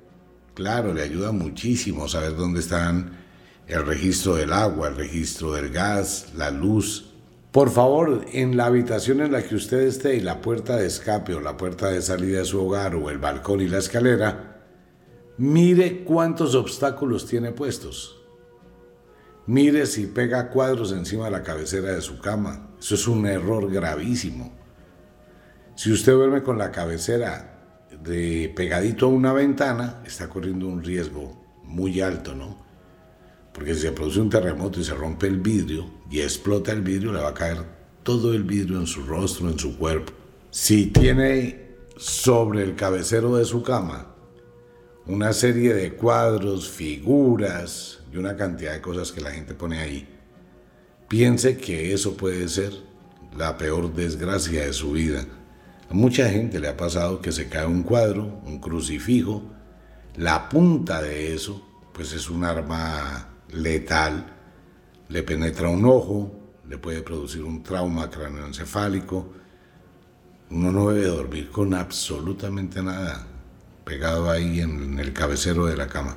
Claro, 0.54 0.94
le 0.94 1.02
ayuda 1.02 1.32
muchísimo 1.32 2.08
saber 2.08 2.36
dónde 2.36 2.60
están 2.60 3.18
el 3.66 3.84
registro 3.84 4.36
del 4.36 4.52
agua, 4.52 4.88
el 4.88 4.96
registro 4.96 5.52
del 5.52 5.70
gas, 5.70 6.28
la 6.34 6.50
luz, 6.50 7.12
por 7.52 7.70
favor, 7.70 8.24
en 8.32 8.56
la 8.56 8.64
habitación 8.64 9.20
en 9.20 9.30
la 9.30 9.42
que 9.42 9.54
usted 9.54 9.82
esté 9.82 10.16
y 10.16 10.20
la 10.20 10.40
puerta 10.40 10.76
de 10.76 10.86
escape 10.86 11.34
o 11.34 11.40
la 11.40 11.58
puerta 11.58 11.90
de 11.90 12.00
salida 12.00 12.38
de 12.38 12.44
su 12.46 12.64
hogar 12.64 12.94
o 12.94 13.10
el 13.10 13.18
balcón 13.18 13.60
y 13.60 13.68
la 13.68 13.76
escalera, 13.76 14.51
mire 15.38 16.04
cuántos 16.04 16.54
obstáculos 16.54 17.26
tiene 17.26 17.52
puestos. 17.52 18.18
Mire 19.46 19.86
si 19.86 20.06
pega 20.06 20.50
cuadros 20.50 20.92
encima 20.92 21.24
de 21.24 21.32
la 21.32 21.42
cabecera 21.42 21.92
de 21.92 22.00
su 22.00 22.20
cama. 22.20 22.70
Eso 22.78 22.94
es 22.94 23.08
un 23.08 23.26
error 23.26 23.70
gravísimo. 23.70 24.52
Si 25.74 25.90
usted 25.90 26.12
duerme 26.12 26.42
con 26.42 26.58
la 26.58 26.70
cabecera 26.70 27.88
de 28.04 28.52
pegadito 28.54 29.06
a 29.06 29.08
una 29.08 29.32
ventana, 29.32 30.02
está 30.06 30.28
corriendo 30.28 30.68
un 30.68 30.82
riesgo 30.82 31.42
muy 31.64 32.00
alto, 32.00 32.34
¿no? 32.34 32.62
Porque 33.52 33.74
si 33.74 33.80
se 33.80 33.92
produce 33.92 34.20
un 34.20 34.30
terremoto 34.30 34.80
y 34.80 34.84
se 34.84 34.94
rompe 34.94 35.26
el 35.26 35.40
vidrio 35.40 35.86
y 36.10 36.20
explota 36.20 36.72
el 36.72 36.82
vidrio, 36.82 37.12
le 37.12 37.20
va 37.20 37.30
a 37.30 37.34
caer 37.34 37.58
todo 38.02 38.32
el 38.32 38.44
vidrio 38.44 38.78
en 38.78 38.86
su 38.86 39.02
rostro, 39.02 39.48
en 39.48 39.58
su 39.58 39.76
cuerpo. 39.76 40.12
Si 40.50 40.86
tiene 40.86 41.76
sobre 41.96 42.62
el 42.62 42.76
cabecero 42.76 43.36
de 43.36 43.44
su 43.44 43.62
cama 43.62 44.11
una 45.06 45.32
serie 45.32 45.74
de 45.74 45.94
cuadros, 45.94 46.70
figuras 46.70 48.00
y 48.12 48.16
una 48.18 48.36
cantidad 48.36 48.72
de 48.72 48.80
cosas 48.80 49.10
que 49.10 49.20
la 49.20 49.32
gente 49.32 49.54
pone 49.54 49.80
ahí, 49.80 50.08
piense 51.08 51.56
que 51.56 51.92
eso 51.92 52.16
puede 52.16 52.48
ser 52.48 52.72
la 53.36 53.58
peor 53.58 53.92
desgracia 53.92 54.64
de 54.64 54.72
su 54.72 54.92
vida. 54.92 55.24
A 55.90 55.94
mucha 55.94 56.28
gente 56.28 56.60
le 56.60 56.68
ha 56.68 56.76
pasado 56.76 57.20
que 57.20 57.32
se 57.32 57.48
cae 57.48 57.66
un 57.66 57.82
cuadro, 57.82 58.40
un 58.46 58.60
crucifijo, 58.60 59.42
la 60.16 60.48
punta 60.48 61.02
de 61.02 61.34
eso, 61.34 61.66
pues 61.92 62.12
es 62.12 62.30
un 62.30 62.44
arma 62.44 63.28
letal, 63.50 64.26
le 65.08 65.22
penetra 65.22 65.68
un 65.68 65.84
ojo, 65.84 66.32
le 66.68 66.78
puede 66.78 67.02
producir 67.02 67.42
un 67.42 67.62
trauma 67.62 68.08
craneoencefálico. 68.08 69.32
Uno 70.50 70.70
no 70.70 70.90
debe 70.90 71.06
dormir 71.06 71.50
con 71.50 71.74
absolutamente 71.74 72.82
nada 72.82 73.26
pegado 73.84 74.30
ahí 74.30 74.60
en 74.60 74.98
el 74.98 75.12
cabecero 75.12 75.66
de 75.66 75.76
la 75.76 75.88
cama. 75.88 76.16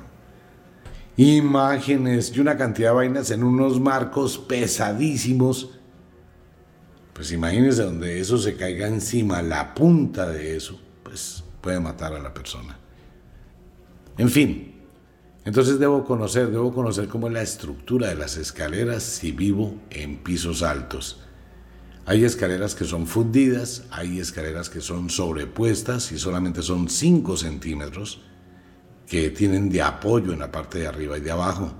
Imágenes 1.16 2.32
y 2.34 2.40
una 2.40 2.56
cantidad 2.56 2.90
de 2.90 2.96
vainas 2.96 3.30
en 3.30 3.42
unos 3.42 3.80
marcos 3.80 4.38
pesadísimos. 4.38 5.70
Pues 7.12 7.32
imagínense 7.32 7.82
donde 7.82 8.20
eso 8.20 8.36
se 8.36 8.56
caiga 8.56 8.86
encima, 8.86 9.40
la 9.40 9.74
punta 9.74 10.28
de 10.28 10.56
eso, 10.56 10.78
pues 11.02 11.42
puede 11.62 11.80
matar 11.80 12.12
a 12.12 12.18
la 12.18 12.34
persona. 12.34 12.78
En 14.18 14.28
fin, 14.28 14.74
entonces 15.46 15.78
debo 15.78 16.04
conocer, 16.04 16.50
debo 16.50 16.74
conocer 16.74 17.08
cómo 17.08 17.28
es 17.28 17.32
la 17.32 17.42
estructura 17.42 18.08
de 18.08 18.16
las 18.16 18.36
escaleras 18.36 19.02
si 19.02 19.32
vivo 19.32 19.76
en 19.90 20.18
pisos 20.18 20.62
altos. 20.62 21.25
Hay 22.06 22.24
escaleras 22.24 22.76
que 22.76 22.84
son 22.84 23.08
fundidas, 23.08 23.82
hay 23.90 24.20
escaleras 24.20 24.70
que 24.70 24.80
son 24.80 25.10
sobrepuestas 25.10 26.12
y 26.12 26.18
solamente 26.18 26.62
son 26.62 26.88
5 26.88 27.36
centímetros 27.36 28.22
que 29.08 29.30
tienen 29.30 29.68
de 29.68 29.82
apoyo 29.82 30.32
en 30.32 30.38
la 30.38 30.52
parte 30.52 30.78
de 30.78 30.86
arriba 30.86 31.18
y 31.18 31.20
de 31.20 31.32
abajo. 31.32 31.74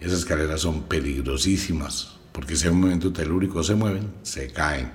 Esas 0.00 0.20
escaleras 0.20 0.60
son 0.60 0.82
peligrosísimas 0.82 2.18
porque 2.38 2.56
si 2.56 2.68
en 2.68 2.74
un 2.74 2.82
momento 2.82 3.12
telúrico 3.12 3.64
se 3.64 3.74
mueven, 3.74 4.12
se 4.22 4.52
caen. 4.52 4.92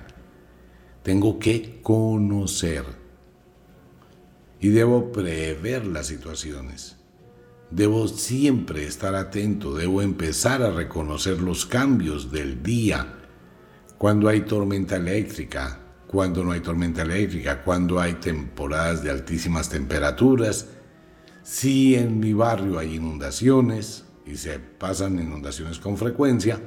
Tengo 1.02 1.38
que 1.38 1.80
conocer 1.82 2.84
y 4.60 4.68
debo 4.68 5.12
prever 5.12 5.84
las 5.84 6.06
situaciones. 6.06 6.96
Debo 7.70 8.08
siempre 8.08 8.86
estar 8.86 9.14
atento, 9.14 9.74
debo 9.74 10.00
empezar 10.00 10.62
a 10.62 10.70
reconocer 10.70 11.42
los 11.42 11.66
cambios 11.66 12.30
del 12.30 12.62
día, 12.62 13.23
cuando 14.04 14.28
hay 14.28 14.42
tormenta 14.42 14.96
eléctrica, 14.96 15.80
cuando 16.06 16.44
no 16.44 16.52
hay 16.52 16.60
tormenta 16.60 17.00
eléctrica, 17.00 17.62
cuando 17.62 17.98
hay 17.98 18.12
temporadas 18.12 19.02
de 19.02 19.10
altísimas 19.10 19.70
temperaturas, 19.70 20.66
si 21.42 21.94
en 21.94 22.20
mi 22.20 22.34
barrio 22.34 22.78
hay 22.78 22.96
inundaciones 22.96 24.04
y 24.26 24.36
se 24.36 24.58
pasan 24.58 25.18
inundaciones 25.18 25.78
con 25.78 25.96
frecuencia, 25.96 26.60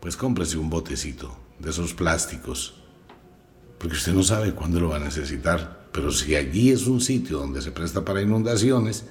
pues 0.00 0.16
cómprese 0.16 0.58
un 0.58 0.68
botecito 0.68 1.38
de 1.60 1.70
esos 1.70 1.94
plásticos, 1.94 2.82
porque 3.78 3.94
usted 3.94 4.12
no 4.12 4.24
sabe 4.24 4.52
cuándo 4.52 4.80
lo 4.80 4.88
va 4.88 4.96
a 4.96 4.98
necesitar, 4.98 5.86
pero 5.92 6.10
si 6.10 6.34
allí 6.34 6.72
es 6.72 6.88
un 6.88 7.00
sitio 7.00 7.38
donde 7.38 7.62
se 7.62 7.70
presta 7.70 8.04
para 8.04 8.22
inundaciones, 8.22 9.04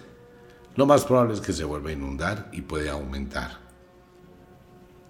lo 0.75 0.85
más 0.85 1.05
probable 1.05 1.35
es 1.35 1.39
que 1.39 1.53
se 1.53 1.63
vuelva 1.63 1.91
a 1.91 1.93
inundar 1.93 2.49
y 2.51 2.63
puede 2.63 2.89
aumentar. 2.89 3.64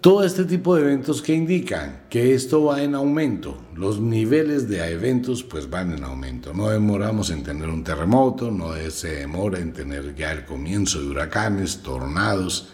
Todo 0.06 0.22
este 0.22 0.44
tipo 0.44 0.76
de 0.76 0.82
eventos 0.82 1.20
que 1.20 1.34
indican 1.34 2.02
que 2.08 2.32
esto 2.32 2.62
va 2.62 2.80
en 2.80 2.94
aumento, 2.94 3.60
los 3.74 3.98
niveles 3.98 4.68
de 4.68 4.88
eventos 4.88 5.42
pues 5.42 5.68
van 5.68 5.90
en 5.90 6.04
aumento. 6.04 6.54
No 6.54 6.68
demoramos 6.68 7.30
en 7.30 7.42
tener 7.42 7.68
un 7.68 7.82
terremoto, 7.82 8.52
no 8.52 8.72
se 8.88 9.16
demora 9.16 9.58
en 9.58 9.72
tener 9.72 10.14
ya 10.14 10.30
el 10.30 10.44
comienzo 10.44 11.00
de 11.00 11.08
huracanes, 11.08 11.82
tornados, 11.82 12.68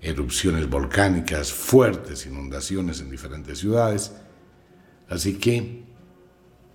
erupciones 0.00 0.70
volcánicas, 0.70 1.52
fuertes 1.52 2.26
inundaciones 2.26 3.00
en 3.00 3.10
diferentes 3.10 3.58
ciudades. 3.58 4.12
Así 5.08 5.38
que 5.38 5.82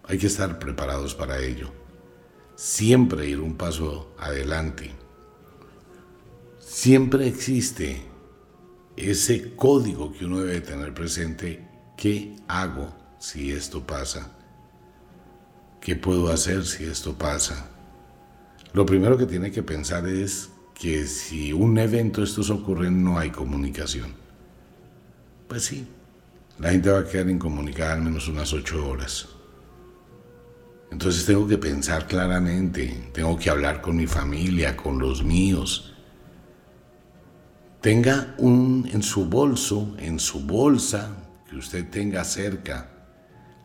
hay 0.04 0.18
que 0.18 0.28
estar 0.28 0.60
preparados 0.60 1.16
para 1.16 1.40
ello. 1.40 1.72
Siempre 2.56 3.30
ir 3.30 3.40
un 3.40 3.56
paso 3.56 4.14
adelante 4.20 4.92
siempre 6.60 7.26
existe 7.26 8.17
ese 8.98 9.56
código 9.56 10.12
que 10.12 10.26
uno 10.26 10.40
debe 10.40 10.60
tener 10.62 10.94
presente. 10.94 11.64
¿Qué 11.96 12.36
hago 12.48 12.94
si 13.20 13.52
esto 13.52 13.86
pasa? 13.86 14.32
¿Qué 15.80 15.96
puedo 15.96 16.30
hacer 16.30 16.66
si 16.66 16.84
esto 16.84 17.14
pasa? 17.14 17.70
Lo 18.74 18.86
primero 18.86 19.18
que 19.18 19.26
tiene 19.26 19.52
que 19.52 19.64
pensar 19.64 20.08
es 20.08 20.50
que 20.74 21.08
si 21.08 21.54
un 21.54 21.78
evento 21.78 22.24
estos 22.24 22.50
ocurre 22.50 22.92
no 22.92 23.18
hay 23.18 23.30
comunicación. 23.30 24.14
Pues 25.48 25.64
sí, 25.64 25.88
la 26.60 26.72
gente 26.72 26.90
va 26.90 27.00
a 27.00 27.06
quedar 27.06 27.30
incomunicada 27.30 27.94
al 27.94 28.02
menos 28.02 28.28
unas 28.28 28.52
ocho 28.52 28.88
horas. 28.88 29.30
Entonces 30.92 31.26
tengo 31.26 31.48
que 31.48 31.58
pensar 31.58 32.08
claramente, 32.08 33.10
tengo 33.14 33.38
que 33.38 33.50
hablar 33.50 33.82
con 33.82 33.98
mi 33.98 34.08
familia, 34.08 34.76
con 34.76 35.00
los 35.00 35.24
míos, 35.24 35.97
Tenga 37.88 38.36
un 38.40 38.90
en 38.92 39.02
su 39.02 39.28
bolso, 39.28 39.96
en 39.98 40.20
su 40.20 40.42
bolsa, 40.42 41.10
que 41.50 41.56
usted 41.56 41.90
tenga 41.90 42.26
cerca, 42.26 42.90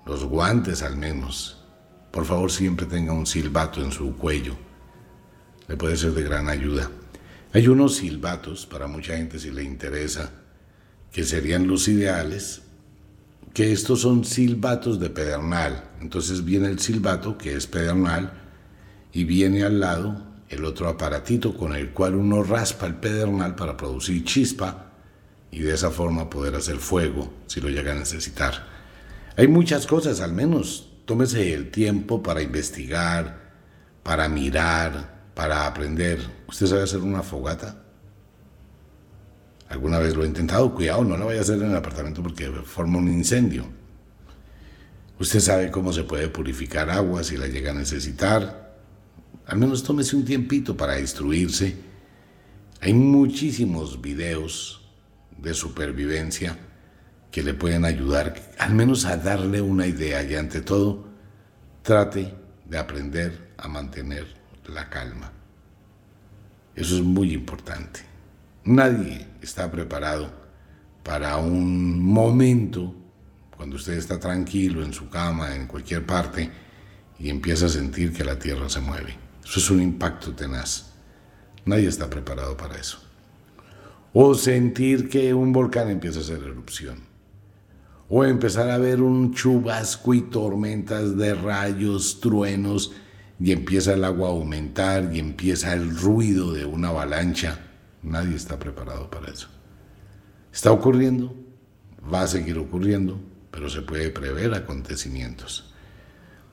los 0.07 0.23
guantes 0.23 0.85
al 0.85 0.97
menos. 0.97 1.65
Por 2.13 2.25
favor, 2.25 2.53
siempre 2.53 2.87
tenga 2.87 3.13
un 3.13 3.27
silbato 3.27 3.83
en 3.83 3.91
su 3.91 4.17
cuello. 4.17 4.55
Le 5.67 5.77
puede 5.77 5.97
ser 5.97 6.13
de 6.13 6.23
gran 6.23 6.49
ayuda. 6.49 6.89
Hay 7.53 7.67
unos 7.67 7.97
silbatos, 7.97 8.65
para 8.65 8.87
mucha 8.87 9.17
gente 9.17 9.41
si 9.41 9.51
le 9.51 9.65
interesa, 9.65 10.31
que 11.11 11.25
serían 11.25 11.67
los 11.67 11.89
ideales, 11.89 12.63
que 13.53 13.73
estos 13.73 14.03
son 14.03 14.25
silbatos 14.25 15.01
de 15.01 15.11
pedernal. 15.11 15.91
Entonces 16.01 16.45
viene 16.45 16.69
el 16.69 16.79
silbato, 16.79 17.37
que 17.37 17.57
es 17.57 17.67
pedernal, 17.67 18.35
y 19.13 19.25
viene 19.25 19.65
al 19.65 19.81
lado 19.81 20.32
el 20.53 20.67
otro 20.67 20.87
aparatito 20.87 21.57
con 21.57 21.75
el 21.75 21.91
cual 21.91 22.15
uno 22.15 22.43
raspa 22.43 22.87
el 22.87 22.97
pedernal 22.97 23.55
para 23.55 23.77
producir 23.77 24.23
chispa 24.25 24.93
y 25.51 25.61
de 25.61 25.75
esa 25.75 25.91
forma 25.91 26.29
poder 26.29 26.55
hacer 26.55 26.77
fuego 26.77 27.33
si 27.47 27.61
lo 27.61 27.71
llega 27.71 27.93
a 27.93 27.97
necesitar. 27.97 28.67
Hay 29.37 29.49
muchas 29.49 29.87
cosas, 29.87 30.21
al 30.21 30.35
menos 30.35 30.91
tómese 31.07 31.55
el 31.55 31.71
tiempo 31.71 32.23
para 32.23 32.43
investigar, 32.43 33.53
para 34.03 34.29
mirar, 34.29 35.31
para 35.35 35.67
aprender. 35.67 36.21
¿Usted 36.47 36.67
sabe 36.67 36.83
hacer 36.83 37.01
una 37.01 37.23
fogata? 37.23 37.83
¿Alguna 39.71 39.99
vez 39.99 40.15
lo 40.15 40.23
ha 40.23 40.27
intentado? 40.27 40.75
Cuidado, 40.75 41.03
no 41.03 41.17
lo 41.17 41.27
vaya 41.27 41.39
a 41.39 41.43
hacer 41.43 41.63
en 41.63 41.71
el 41.71 41.77
apartamento 41.77 42.23
porque 42.23 42.51
forma 42.51 42.99
un 42.99 43.09
incendio. 43.09 43.65
Usted 45.19 45.41
sabe 45.41 45.71
cómo 45.71 45.95
se 45.95 46.03
puede 46.03 46.29
purificar 46.29 46.91
agua 46.91 47.25
si 47.25 47.39
la 47.39 47.47
llega 47.47 47.71
a 47.71 47.75
necesitar 47.75 48.62
al 49.47 49.59
menos 49.59 49.83
tómese 49.83 50.17
un 50.17 50.25
tiempito 50.25 50.77
para 50.77 50.99
instruirse. 50.99 51.77
Hay 52.81 52.95
muchísimos 52.95 54.01
videos 54.01 54.83
de 55.39 55.55
supervivencia 55.55 56.59
que 57.31 57.43
le 57.43 57.55
pueden 57.55 57.85
ayudar 57.85 58.35
al 58.59 58.75
menos 58.75 59.05
a 59.05 59.17
darle 59.17 59.61
una 59.61 59.87
idea 59.87 60.23
y 60.23 60.35
ante 60.35 60.61
todo 60.61 61.09
trate 61.83 62.35
de 62.67 62.79
aprender 62.79 63.53
a 63.57 63.69
mantener 63.69 64.27
la 64.67 64.89
calma. 64.89 65.33
Eso 66.75 66.97
es 66.97 67.03
muy 67.03 67.33
importante. 67.33 68.01
Nadie 68.65 69.27
está 69.41 69.71
preparado 69.71 70.31
para 71.03 71.37
un 71.37 72.01
momento 72.01 72.95
cuando 73.57 73.77
usted 73.77 73.95
está 73.95 74.19
tranquilo 74.19 74.85
en 74.85 74.93
su 74.93 75.09
cama, 75.09 75.55
en 75.55 75.67
cualquier 75.67 76.05
parte, 76.07 76.51
y 77.19 77.29
empieza 77.29 77.67
a 77.67 77.69
sentir 77.69 78.13
que 78.13 78.25
la 78.25 78.39
tierra 78.39 78.69
se 78.69 78.81
mueve. 78.81 79.22
Eso 79.45 79.61
es 79.61 79.71
un 79.71 79.83
impacto 79.83 80.33
tenaz. 80.33 80.93
Nadie 81.65 81.89
está 81.89 82.09
preparado 82.09 82.57
para 82.57 82.77
eso. 82.77 82.99
O 84.13 84.35
sentir 84.35 85.09
que 85.09 85.33
un 85.33 85.53
volcán 85.53 85.91
empieza 85.91 86.19
a 86.19 86.23
hacer 86.23 86.43
erupción. 86.43 87.01
O 88.09 88.25
empezar 88.25 88.71
a 88.71 88.79
ver 88.79 89.01
un 89.01 89.33
chubasco 89.33 90.13
y 90.13 90.23
tormentas 90.23 91.17
de 91.17 91.35
rayos, 91.35 92.21
truenos, 92.21 92.93
y 93.41 93.51
empieza 93.53 93.95
el 93.95 94.05
agua 94.05 94.29
a 94.29 94.33
aumentar 94.33 95.11
y 95.13 95.19
empieza 95.19 95.73
el 95.73 95.97
ruido 95.97 96.53
de 96.53 96.65
una 96.65 96.89
avalancha. 96.89 97.59
Nadie 98.03 98.37
está 98.37 98.59
preparado 98.59 99.11
para 99.11 99.33
eso. 99.33 99.49
Está 100.53 100.71
ocurriendo, 100.71 101.35
va 102.13 102.23
a 102.23 102.29
seguir 102.29 102.59
ocurriendo, 102.59 103.19
pero 103.51 103.69
se 103.69 103.83
puede 103.83 104.11
prever 104.11 104.55
acontecimientos. 104.55 105.73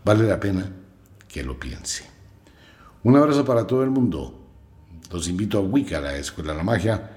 Vale 0.03 0.27
la 0.27 0.39
pena 0.39 0.71
que 1.27 1.43
lo 1.43 1.59
piense. 1.59 2.08
Un 3.01 3.15
abrazo 3.15 3.45
para 3.45 3.65
todo 3.65 3.83
el 3.83 3.89
mundo. 3.89 4.37
Los 5.09 5.29
invito 5.29 5.57
a 5.57 5.61
Wicca, 5.61 6.01
la 6.01 6.17
Escuela 6.17 6.51
de 6.51 6.57
la 6.57 6.63
Magia. 6.65 7.11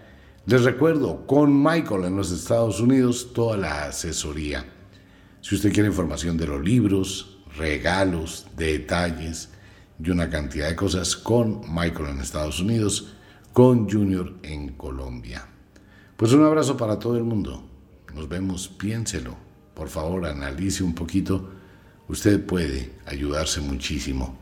Les 0.46 0.62
recuerdo, 0.62 1.26
con 1.26 1.60
Michael 1.60 2.04
en 2.04 2.16
los 2.16 2.30
Estados 2.30 2.78
Unidos, 2.78 3.32
toda 3.34 3.56
la 3.56 3.86
asesoría. 3.86 4.64
Si 5.40 5.56
usted 5.56 5.72
quiere 5.72 5.88
información 5.88 6.36
de 6.36 6.46
los 6.46 6.62
libros, 6.62 7.38
regalos, 7.56 8.46
detalles 8.56 9.48
y 10.00 10.10
una 10.10 10.30
cantidad 10.30 10.68
de 10.68 10.76
cosas 10.76 11.16
con 11.16 11.62
Michael 11.68 12.10
en 12.10 12.20
Estados 12.20 12.60
Unidos, 12.60 13.14
con 13.52 13.90
Junior 13.90 14.34
en 14.44 14.74
Colombia. 14.74 15.48
Pues 16.16 16.32
un 16.32 16.44
abrazo 16.44 16.76
para 16.76 17.00
todo 17.00 17.16
el 17.16 17.24
mundo. 17.24 17.64
Nos 18.14 18.28
vemos, 18.28 18.68
piénselo. 18.68 19.36
Por 19.74 19.88
favor, 19.88 20.26
analice 20.26 20.84
un 20.84 20.94
poquito. 20.94 21.50
Usted 22.06 22.46
puede 22.46 22.92
ayudarse 23.06 23.60
muchísimo. 23.60 24.41